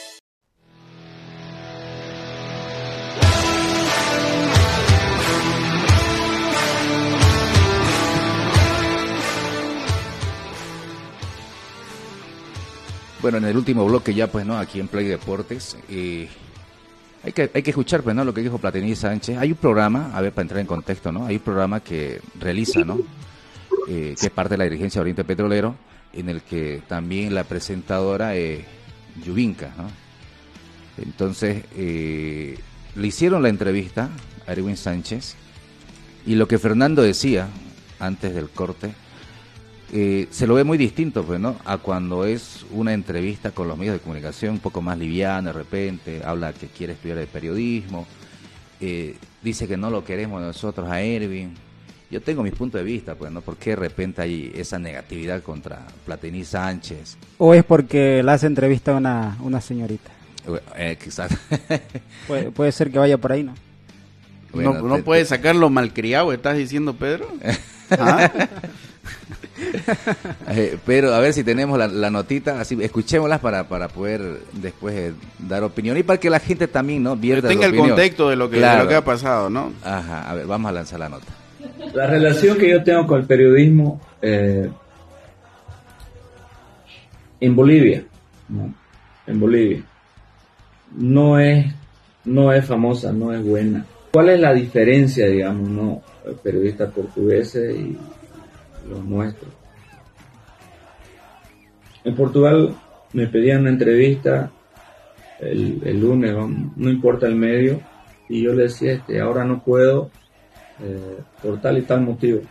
[13.21, 14.57] Bueno, en el último bloque ya, pues, ¿no?
[14.57, 15.77] Aquí en Play Deportes.
[15.89, 16.27] Eh,
[17.23, 18.25] hay, que, hay que escuchar, pues, ¿no?
[18.25, 19.37] Lo que dijo Platini Sánchez.
[19.37, 21.27] Hay un programa, a ver, para entrar en contexto, ¿no?
[21.27, 22.99] Hay un programa que realiza, ¿no?
[23.87, 25.75] Eh, que es parte de la dirigencia de Oriente Petrolero,
[26.13, 28.61] en el que también la presentadora es
[29.23, 29.87] Yubinka, ¿no?
[30.97, 32.57] Entonces, eh,
[32.95, 34.09] le hicieron la entrevista
[34.47, 35.35] a Erwin Sánchez
[36.25, 37.47] y lo que Fernando decía
[37.99, 38.93] antes del corte
[39.93, 41.57] eh, se lo ve muy distinto, pues, ¿no?
[41.65, 45.53] A cuando es una entrevista con los medios de comunicación, un poco más liviana de
[45.53, 48.07] repente, habla que quiere estudiar el periodismo,
[48.79, 51.53] eh, dice que no lo queremos nosotros a Erwin.
[52.09, 53.41] Yo tengo mis puntos de vista, pues, ¿no?
[53.41, 57.17] ¿Por qué de repente hay esa negatividad contra Platini Sánchez?
[57.37, 60.11] ¿O es porque la hace entrevista a una, una señorita?
[60.77, 61.37] Eh, quizás.
[62.27, 63.53] puede, puede ser que vaya por ahí, ¿no?
[64.53, 67.27] no, no puede sacarlo malcriado, estás diciendo, Pedro.
[67.91, 68.31] ¿Ah?
[70.53, 75.13] Eh, pero a ver si tenemos la, notita, así escuchémoslas para, para poder después eh,
[75.39, 78.49] dar opinión y para que la gente también no vierta tenga el contexto de lo,
[78.49, 79.71] que, lo que ha pasado, ¿no?
[79.83, 81.27] Ajá, a ver, vamos a lanzar la nota.
[81.93, 84.69] La relación que yo tengo con el periodismo eh,
[87.39, 88.03] en Bolivia,
[89.27, 89.83] en Bolivia,
[90.95, 91.65] no es,
[92.25, 93.85] no es famosa, no es buena.
[94.11, 96.01] ¿Cuál es la diferencia, digamos, no,
[96.43, 97.97] periodistas portugueses y
[98.87, 99.51] los nuestros?
[102.03, 102.75] En Portugal
[103.13, 104.51] me pedían una entrevista
[105.41, 106.35] el, lunes,
[106.75, 107.81] no importa el medio,
[108.29, 110.11] y yo le decía, este, ahora no puedo
[110.81, 112.41] eh, por tal y tal motivo.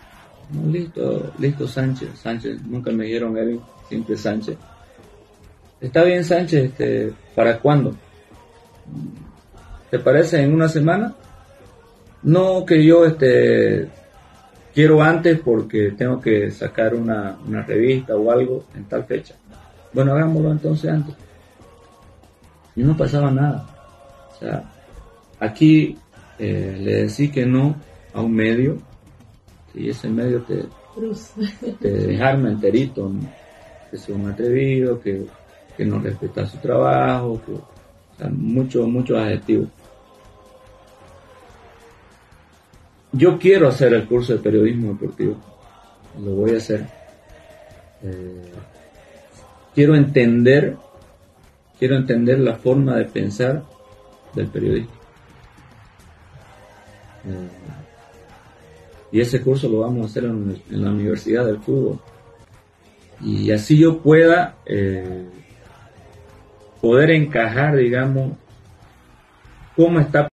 [0.71, 4.57] listo, listo Sánchez, Sánchez, nunca me dijeron él, siempre Sánchez.
[5.81, 7.95] Está bien Sánchez, este, ¿para cuándo?
[9.91, 11.15] ¿Te parece en una semana?
[12.23, 13.89] No que yo este
[14.75, 19.35] quiero antes porque tengo que sacar una, una revista o algo en tal fecha.
[19.93, 21.15] Bueno, hagámoslo entonces antes.
[22.77, 23.67] Y no pasaba nada.
[24.33, 24.65] O sea,
[25.39, 25.97] aquí
[26.39, 27.75] eh, le decís que no
[28.15, 28.79] a un medio
[29.75, 30.65] y ese medio te,
[31.81, 33.11] te dejarme enterito,
[33.91, 35.27] que es un atrevido, que,
[35.77, 37.69] que no respeta su trabajo, que, o
[38.19, 39.69] sea, muchos mucho adjetivos.
[43.13, 45.37] Yo quiero hacer el curso de periodismo deportivo,
[46.23, 46.87] lo voy a hacer.
[48.03, 48.53] Eh,
[49.75, 50.77] quiero entender,
[51.79, 53.65] quiero entender la forma de pensar
[54.35, 54.93] del periodista.
[57.27, 57.49] Eh,
[59.13, 61.99] y ese curso lo vamos a hacer en, la Universidad del Fútbol.
[63.21, 65.27] Y así yo pueda eh,
[66.81, 68.33] poder encajar, digamos,
[69.77, 70.29] cómo está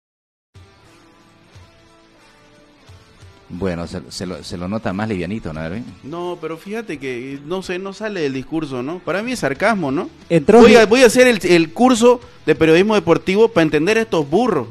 [3.49, 5.61] Bueno, se, lo, se, lo, nota más livianito, ¿no,
[6.03, 8.99] No, pero fíjate que, no sé, no sale del discurso, ¿no?
[8.99, 10.11] Para mí es sarcasmo, ¿no?
[10.49, 14.67] voy, a, voy a hacer el, el, curso de periodismo deportivo para entender estos burros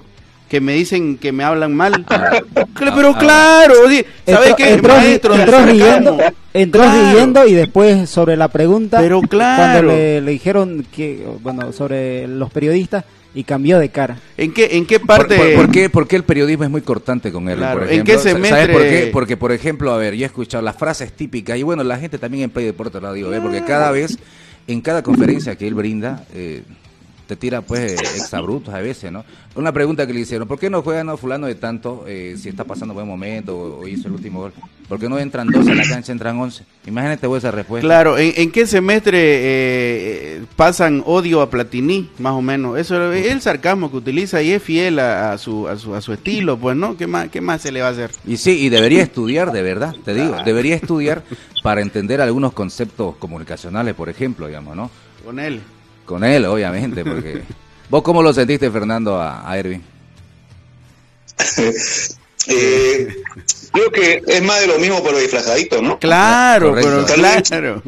[0.49, 2.05] que me dicen que me hablan mal.
[2.79, 3.75] pero claro,
[4.25, 4.73] ¿sabes qué?
[4.73, 6.17] Entró, entró, riendo,
[6.53, 9.87] entró riendo y después sobre la pregunta, pero claro.
[9.87, 13.05] cuando le, le dijeron que, bueno, sobre los periodistas,
[13.35, 14.17] y cambió de cara.
[14.37, 15.55] ¿En qué, en qué parte?
[15.55, 17.59] ¿Por, qué, por qué, el periodismo es muy cortante con él?
[17.59, 18.49] por ¿En qué semestre?
[18.49, 19.09] ¿Sabes por qué?
[19.11, 22.17] Porque, por ejemplo, a ver, yo he escuchado las frases típicas, y bueno, la gente
[22.17, 23.41] también en Play Deporte lo digo, ¿eh?
[23.41, 24.17] porque cada vez,
[24.67, 26.63] en cada conferencia que él brinda, eh,
[27.27, 29.25] te tira pues exabrutos a veces, ¿no?
[29.55, 32.49] Una pregunta que le hicieron, ¿por qué no juegan a fulano de tanto eh, si
[32.49, 34.53] está pasando buen momento o, hizo el último gol?
[34.87, 36.63] ¿Por qué no entran dos en la cancha, entran once?
[36.85, 37.87] Imagínate vos esa respuesta.
[37.87, 42.77] Claro, ¿en, qué semestre eh, pasan odio a Platini, más o menos?
[42.77, 46.13] Eso es el sarcasmo que utiliza y es fiel a, su, a, su, a su
[46.13, 46.95] estilo, pues, ¿no?
[46.97, 48.11] ¿Qué más, ¿Qué más se le va a hacer?
[48.27, 51.23] Y sí, y debería estudiar, de verdad, te digo, debería estudiar
[51.63, 54.91] para entender algunos conceptos comunicacionales, por ejemplo, digamos, ¿no?
[55.25, 55.61] Con él.
[56.05, 57.41] Con él, obviamente, porque...
[57.89, 59.83] ¿Vos cómo lo sentiste, Fernando, a, a Erwin?
[62.47, 63.07] eh,
[63.71, 65.99] creo que es más de lo mismo, pero disfrazadito, ¿no?
[65.99, 67.83] Claro, pero claro.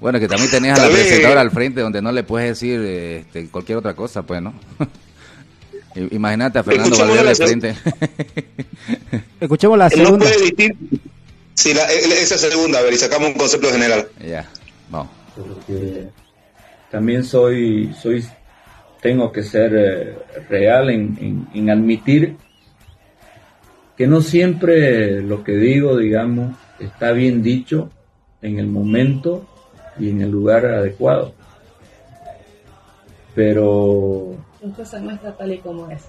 [0.00, 3.48] Bueno, que también tenías a la presentadora al frente donde no le puedes decir este,
[3.48, 4.52] cualquier otra cosa, pues, ¿no?
[6.10, 7.76] Imagínate a Fernando Valverde al frente.
[9.40, 10.10] Escuchemos la segunda.
[10.10, 10.76] No puede decir...
[11.54, 14.08] Sí, la, esa segunda, a ver, y sacamos un concepto general.
[14.26, 14.48] Ya,
[14.90, 15.10] vamos.
[15.36, 16.08] Porque
[16.92, 18.22] también soy, soy
[19.00, 20.14] tengo que ser eh,
[20.50, 22.36] real en, admitir
[23.96, 27.88] que no siempre lo que digo, digamos, está bien dicho
[28.42, 29.46] en el momento
[29.98, 31.32] y en el lugar adecuado.
[33.34, 34.36] Pero...
[34.76, 36.04] cosa nuestra tal y como es.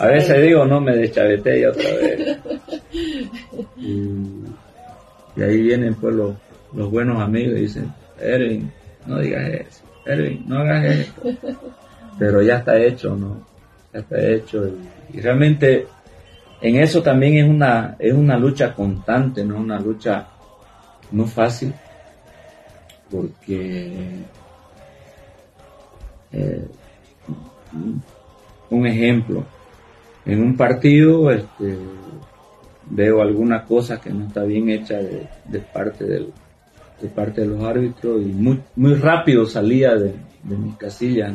[0.00, 2.38] a veces digo, no me deschaveté otra vez.
[3.76, 6.34] y, ahí vienen pues los,
[6.72, 8.72] los buenos amigos y dicen, Erwin,
[9.06, 9.89] no digas eso
[10.46, 11.22] no hagas esto.
[12.18, 13.46] Pero ya está hecho, ¿no?
[13.92, 14.70] Ya está hecho.
[15.12, 15.86] Y, realmente
[16.60, 19.58] en eso también es una, es una lucha constante, ¿no?
[19.58, 20.26] Una lucha
[21.12, 21.72] no fácil.
[23.10, 24.24] Porque
[26.32, 26.68] eh,
[28.70, 29.44] un ejemplo,
[30.24, 31.76] en un partido este,
[32.88, 36.32] veo alguna cosa que no está bien hecha de parte del,
[37.00, 41.32] de parte de los árbitros y muy, muy rápido salía de, mi casilla,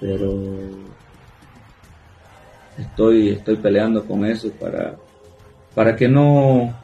[0.00, 0.42] pero
[2.78, 4.96] estoy, estoy peleando con eso para,
[5.74, 6.74] para que no,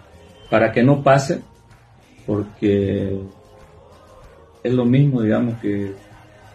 [0.51, 1.41] para que no pase,
[2.27, 3.19] porque
[4.63, 5.93] es lo mismo, digamos, que,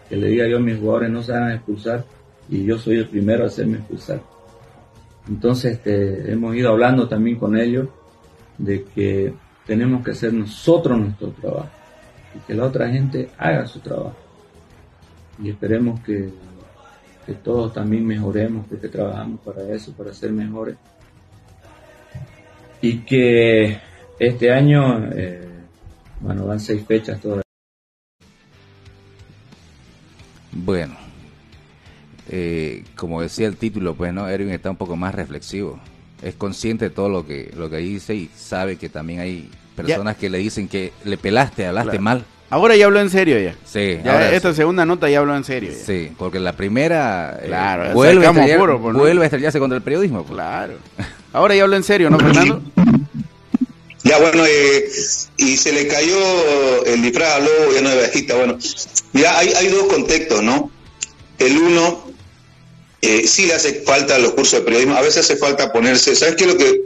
[0.08, 2.04] que le diga yo a mis jugadores no se hagan expulsar
[2.48, 4.20] y yo soy el primero a hacerme expulsar.
[5.28, 7.88] Entonces este, hemos ido hablando también con ellos
[8.58, 9.32] de que
[9.66, 11.70] tenemos que hacer nosotros nuestro trabajo
[12.34, 14.16] y que la otra gente haga su trabajo.
[15.42, 16.30] Y esperemos que,
[17.26, 20.76] que todos también mejoremos porque trabajamos para eso, para ser mejores.
[22.80, 23.80] Y que
[24.18, 25.48] este año, eh,
[26.20, 27.42] bueno, van seis fechas todavía.
[30.52, 30.94] Bueno,
[32.28, 34.28] eh, como decía el título, pues, ¿no?
[34.28, 35.80] Erwin está un poco más reflexivo.
[36.22, 40.16] Es consciente de todo lo que, lo que dice y sabe que también hay personas
[40.16, 42.24] que le dicen que le pelaste, hablaste mal.
[42.52, 43.56] Ahora ya habló en serio ya.
[43.64, 43.98] Sí.
[44.04, 45.72] Ya esta segunda nota ya habló en serio.
[45.74, 49.82] Sí, porque la primera eh, claro, vuelve, a estrellar, pues, vuelve a estrellarse contra el
[49.82, 50.22] periodismo.
[50.22, 50.34] Pues.
[50.34, 50.74] Claro.
[51.32, 52.60] Ahora ya habló en serio, ¿no, Fernando?
[54.04, 54.84] Ya, bueno, eh,
[55.38, 58.34] y se le cayó el disfraz al lobo, ya no de bajista.
[58.34, 58.58] Bueno,
[59.14, 60.70] mira, hay, hay dos contextos, ¿no?
[61.38, 62.04] El uno,
[63.02, 66.36] eh, sí le hace falta los cursos de periodismo, a veces hace falta ponerse, ¿sabes
[66.36, 66.82] qué es lo que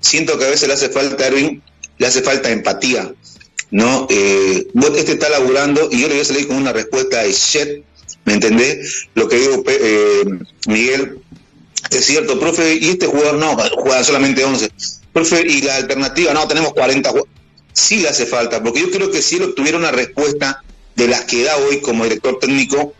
[0.00, 1.62] siento que a veces le hace falta, Erwin?
[1.98, 3.12] Le hace falta empatía.
[3.72, 4.06] ¿no?
[4.10, 7.84] Eh, este está laburando y yo le voy a salir con una respuesta de shit,
[8.24, 9.08] ¿me entendés?
[9.14, 10.24] Lo que digo, eh,
[10.68, 11.18] Miguel,
[11.90, 14.70] es cierto, profe, y este jugador no, juega solamente 11.
[15.12, 17.12] Profe, y la alternativa, no, tenemos 40
[17.72, 20.62] Sí le hace falta, porque yo creo que si él obtuviera una respuesta
[20.94, 22.92] de las que da hoy como director técnico,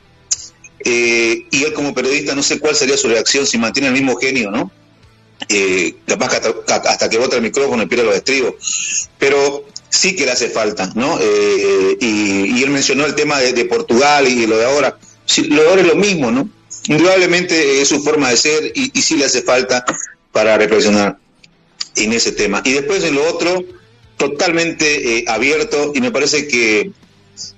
[0.85, 4.16] eh, y él como periodista, no sé cuál sería su reacción si mantiene el mismo
[4.16, 4.70] genio, ¿no?
[5.49, 8.55] Eh, capaz que hasta, que bota el micrófono y pierda los estribos.
[9.18, 11.18] Pero sí que le hace falta, ¿no?
[11.20, 14.97] Eh, y, él mencionó el tema de, Portugal y lo de ahora.
[15.49, 16.49] lo de ahora es lo mismo, ¿no?
[16.87, 19.85] Indudablemente es su forma de ser y, sí le hace falta
[20.33, 21.18] para reflexionar
[21.97, 22.62] en ese tema.
[22.64, 23.64] Y después en lo otro,
[24.16, 26.91] totalmente eh, abierto y me parece que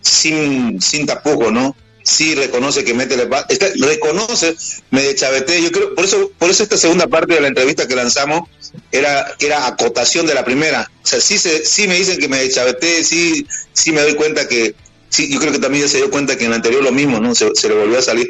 [0.01, 1.77] sin, sin tapujo, ¿no?
[2.05, 3.47] Sí reconoce que mete la
[3.79, 4.55] reconoce,
[4.91, 7.89] me de chavete, yo creo, por eso, por eso esta segunda parte de la entrevista
[7.89, 8.49] que lanzamos
[8.93, 10.91] era, era acotación de la primera.
[11.03, 14.47] O sea, sí, se, sí me dicen que me chaveté, sí, sí me doy cuenta
[14.47, 14.75] que,
[15.09, 17.21] sí, yo creo que también ya se dio cuenta que en el anterior lo mismo,
[17.21, 17.35] ¿no?
[17.35, 18.29] Se, le volvió a salir,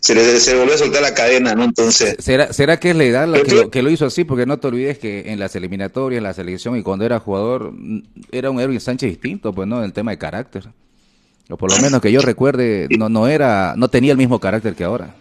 [0.00, 1.64] se le, se volvió a soltar la cadena, ¿no?
[1.64, 2.14] Entonces.
[2.20, 4.22] ¿Será, será que es la edad que, lo, que lo hizo así?
[4.22, 7.72] Porque no te olvides que en las eliminatorias, en la selección y cuando era jugador,
[8.30, 9.78] era un Erwin Sánchez distinto, pues, ¿no?
[9.78, 10.64] En el tema de carácter.
[11.48, 14.74] O por lo menos que yo recuerde, no, no era, no tenía el mismo carácter
[14.74, 15.14] que ahora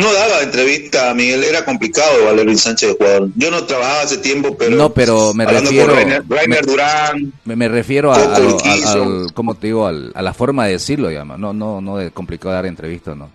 [0.00, 3.28] no daba entrevista, Miguel, era complicado Valerio Sánchez de jugador.
[3.36, 4.74] Yo no trabajaba hace tiempo, pero.
[4.74, 5.94] No, pero me refiero.
[6.28, 7.32] Rainer, Durán.
[7.44, 9.86] Me, refiero a, al, ¿cómo te digo?
[9.86, 11.38] a la forma de decirlo, digamos.
[11.38, 13.28] No, no, no de complicado dar entrevistas, no.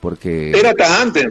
[0.00, 0.52] Porque.
[0.56, 1.28] Era tajante.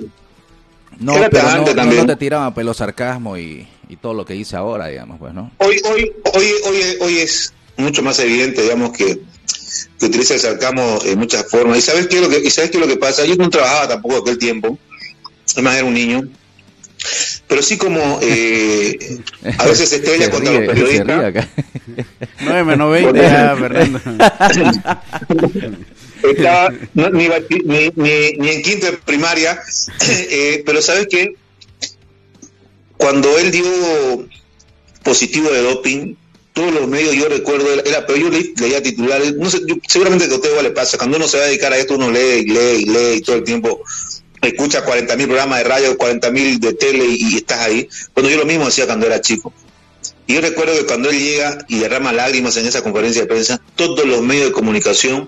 [1.00, 2.02] No, era pero tajante no, también.
[2.02, 5.52] no, te tiraba pelo sarcasmo y, y todo lo que dice ahora, digamos, pues, ¿no?
[5.60, 9.22] Hoy, hoy, hoy, hoy, hoy es mucho más evidente, digamos, que
[10.00, 11.78] que utiliza el sarcasmo en muchas formas.
[11.78, 13.26] ¿Y sabes qué es lo que, y sabes qué es lo que pasa?
[13.26, 14.78] Yo no trabajaba tampoco aquel tiempo,
[15.54, 16.28] además era un niño,
[17.48, 19.20] pero sí como eh,
[19.58, 21.48] a veces se estrella contra los periodistas.
[22.42, 24.00] 9 no 20 ya, Fernando.
[26.24, 27.30] Estaba, ni,
[27.66, 29.62] ni, ni, en quinto de primaria,
[30.10, 31.36] eh, pero ¿sabes qué?
[32.98, 34.28] Cuando él dio
[35.04, 36.16] positivo de doping,
[36.56, 40.50] todos los medios, yo recuerdo, era, pero yo leía titulares, no sé, seguramente a usted
[40.50, 42.76] igual le pasa, cuando uno se va a dedicar a esto, uno lee y lee
[42.80, 43.84] y lee y todo el tiempo
[44.42, 47.90] escucha 40.000 programas de radio, 40.000 de tele y, estás ahí.
[48.14, 49.52] Bueno, yo lo mismo hacía cuando era chico.
[50.28, 53.60] Y yo recuerdo que cuando él llega y derrama lágrimas en esa conferencia de prensa,
[53.76, 55.28] todos los medios de comunicación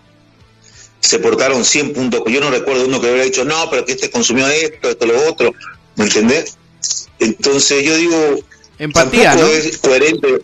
[1.02, 2.22] se portaron 100 puntos.
[2.28, 5.28] Yo no recuerdo uno que hubiera dicho, no, pero que este consumió esto, esto, lo
[5.28, 5.54] otro.
[5.96, 6.58] ¿Me entendés?
[7.20, 8.40] Entonces yo digo,
[8.80, 9.48] Empatía, ¿no?
[9.48, 10.42] Es coherente.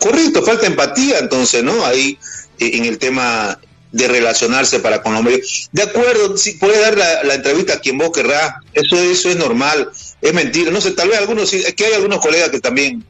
[0.00, 1.84] Correcto, falta empatía entonces, ¿no?
[1.84, 2.18] Ahí
[2.58, 3.58] eh, en el tema
[3.92, 5.68] de relacionarse para con los medios.
[5.70, 9.88] De acuerdo, si puede dar la, entrevista a quien vos querrás, eso, eso es normal,
[10.20, 10.72] es mentira.
[10.72, 13.04] No sé, tal vez algunos, es que hay algunos colegas que también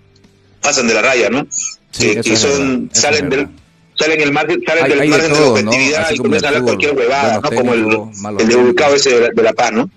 [0.60, 1.46] pasan de la raya, ¿no?
[1.90, 3.48] Sí, que, son, salen del
[3.96, 7.40] salen el margen, salen del margen de, la objetividad y comienzan a hablar cualquier huevada,
[7.40, 7.50] ¿no?
[7.50, 9.88] Como el, el de ubicado ese de la, Paz, ¿no?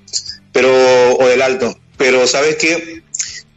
[0.54, 0.70] Pero,
[1.18, 1.78] o del Alto.
[1.98, 3.04] Pero, ¿sabes qué?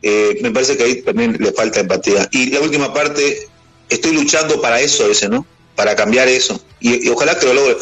[0.02, 2.28] Eh, me parece que ahí también le falta empatía.
[2.32, 3.48] Y la última parte,
[3.88, 5.46] estoy luchando para eso ese, ¿no?
[5.76, 6.60] Para cambiar eso.
[6.80, 7.76] Y, ojalá que lo logre.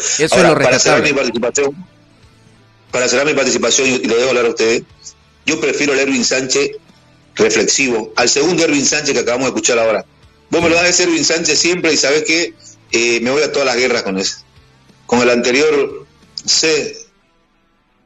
[0.63, 1.85] para cerrar mi participación,
[2.91, 4.83] para cerrar mi participación, y lo debo hablar a ustedes,
[5.45, 6.71] yo prefiero al Erwin Sánchez
[7.35, 10.05] reflexivo, al segundo Erwin Sánchez que acabamos de escuchar ahora.
[10.49, 12.53] Vos me lo das a Erwin Sánchez siempre y sabes que
[12.91, 14.37] eh, me voy a todas las guerras con ese.
[15.05, 16.05] Con el anterior,
[16.45, 16.97] sé,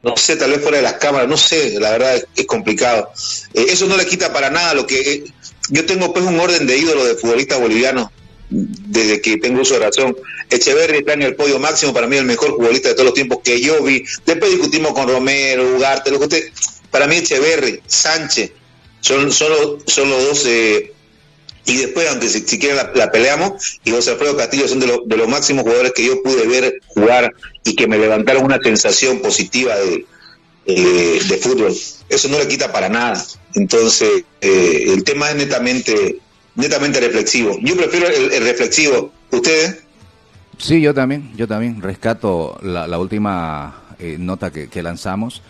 [0.04, 3.10] no sé, tal vez fuera de las cámaras, no sé, la verdad es, complicado.
[3.54, 5.24] Eh, eso no le quita para nada lo que...
[5.70, 8.10] Yo tengo pues un orden de ídolo de futbolistas bolivianos
[8.50, 10.14] desde que tengo uso de razón.
[10.50, 13.38] Echeverri está en el podio máximo, para mí el mejor futbolista de todos los tiempos
[13.42, 14.04] que yo vi.
[14.26, 16.52] Después discutimos con Romero, Ugarte, lo que usted...
[16.90, 18.52] Para mí Echeverri, Sánchez,
[19.00, 20.46] son, son, los, son los dos...
[20.46, 20.93] Eh,
[21.66, 25.28] y después, aunque si, quieren la, peleamos, y José Alfredo Castillo son de, de los
[25.28, 27.32] máximos jugadores que yo pude ver jugar
[27.64, 30.04] y que me levantaron una sensación positiva de,
[30.66, 31.72] de fútbol.
[32.08, 33.24] Eso no le quita para nada.
[33.54, 36.18] Entonces, eh, el tema es netamente,
[36.54, 37.56] netamente reflexivo.
[37.62, 39.12] Yo prefiero el, reflexivo.
[39.30, 39.82] ¿Ustedes?
[40.58, 45.42] Sí, yo también, yo también rescato la, última eh, nota que, lanzamos,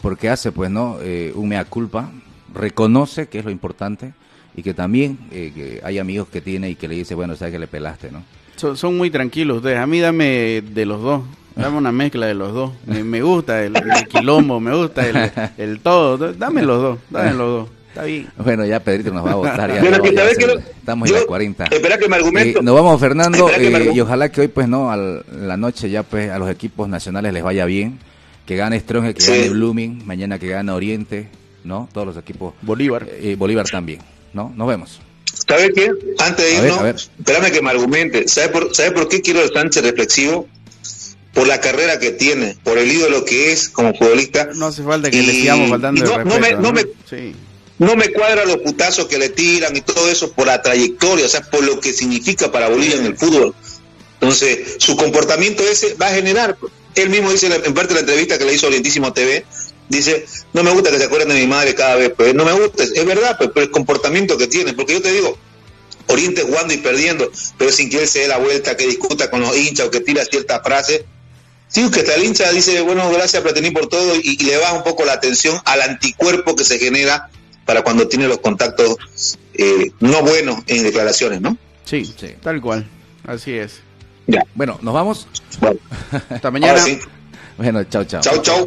[0.00, 0.98] porque hace, pues, ¿no?
[1.34, 2.10] un mea culpa,
[2.54, 4.12] reconoce que es lo importante
[4.56, 7.58] y que también que hay amigos que tiene y que le dice, bueno, sabes que
[7.58, 8.24] le pelaste, ¿no?
[8.56, 9.78] Son, muy tranquilos ustedes.
[9.78, 11.22] A mí dame de los dos.
[11.54, 12.72] Dame una mezcla de los dos.
[12.86, 13.74] Me, gusta el,
[14.08, 16.32] quilombo, me gusta el, el, todo.
[16.32, 17.68] Dame los dos, dame los dos.
[17.88, 18.28] Está bien.
[18.36, 19.70] Bueno, ya Pedrito nos va a votar.
[19.70, 21.64] Ya, estamos en las 40.
[21.64, 22.58] Espera que me argumento.
[22.58, 26.02] Eh, nos vamos, Fernando, eh, y ojalá que hoy, pues, no, a la noche ya,
[26.02, 27.98] pues, a los equipos nacionales les vaya bien.
[28.44, 31.28] Que gane Strong, que gane Blooming, mañana que gane Oriente,
[31.64, 31.88] ¿no?
[31.90, 32.52] Todos los equipos.
[32.60, 33.06] Bolívar.
[33.10, 34.00] Eh, Bolívar también,
[34.36, 34.52] ¿no?
[34.54, 35.00] Nos vemos.
[35.48, 35.90] ¿Sabe qué?
[36.18, 38.28] Antes de irnos, espérame que me argumente.
[38.28, 40.46] ¿Sabe por, ¿Sabe por qué quiero el Sánchez reflexivo?
[41.34, 44.48] Por la carrera que tiene, por el ídolo que es como futbolista.
[44.54, 46.30] No hace falta que le sigamos faltando no, respeto,
[46.60, 46.86] no, me,
[47.78, 51.28] no, me, cuadra los putazos que le tiran y todo eso por la trayectoria, o
[51.28, 53.54] sea, por lo que significa para Bolivia en el fútbol.
[54.14, 56.56] Entonces, su comportamiento ese va a generar.
[56.94, 59.44] Él mismo dice en parte de la entrevista que le hizo Orientísimo TV,
[59.88, 62.52] dice, no me gusta que se acuerden de mi madre cada vez, pues no me
[62.52, 65.38] gusta, es verdad, pues, pero el comportamiento que tiene, porque yo te digo,
[66.08, 69.40] Oriente jugando y perdiendo, pero sin que él se dé la vuelta, que discuta con
[69.40, 71.04] los hinchas o que tira ciertas frases.
[71.68, 74.84] Sí, que hasta el hincha dice, bueno, gracias Platini por todo y, le baja un
[74.84, 77.28] poco la atención al anticuerpo que se genera
[77.64, 78.96] para cuando tiene los contactos
[79.54, 81.58] eh, no buenos en declaraciones, ¿no?
[81.84, 82.86] Sí, sí, tal cual,
[83.26, 83.80] así es.
[84.28, 84.42] Ya.
[84.54, 85.26] Bueno, ¿nos vamos?
[86.30, 86.84] Hasta mañana.
[87.56, 88.20] Bueno, chao, chao.
[88.20, 88.66] Chao, chao.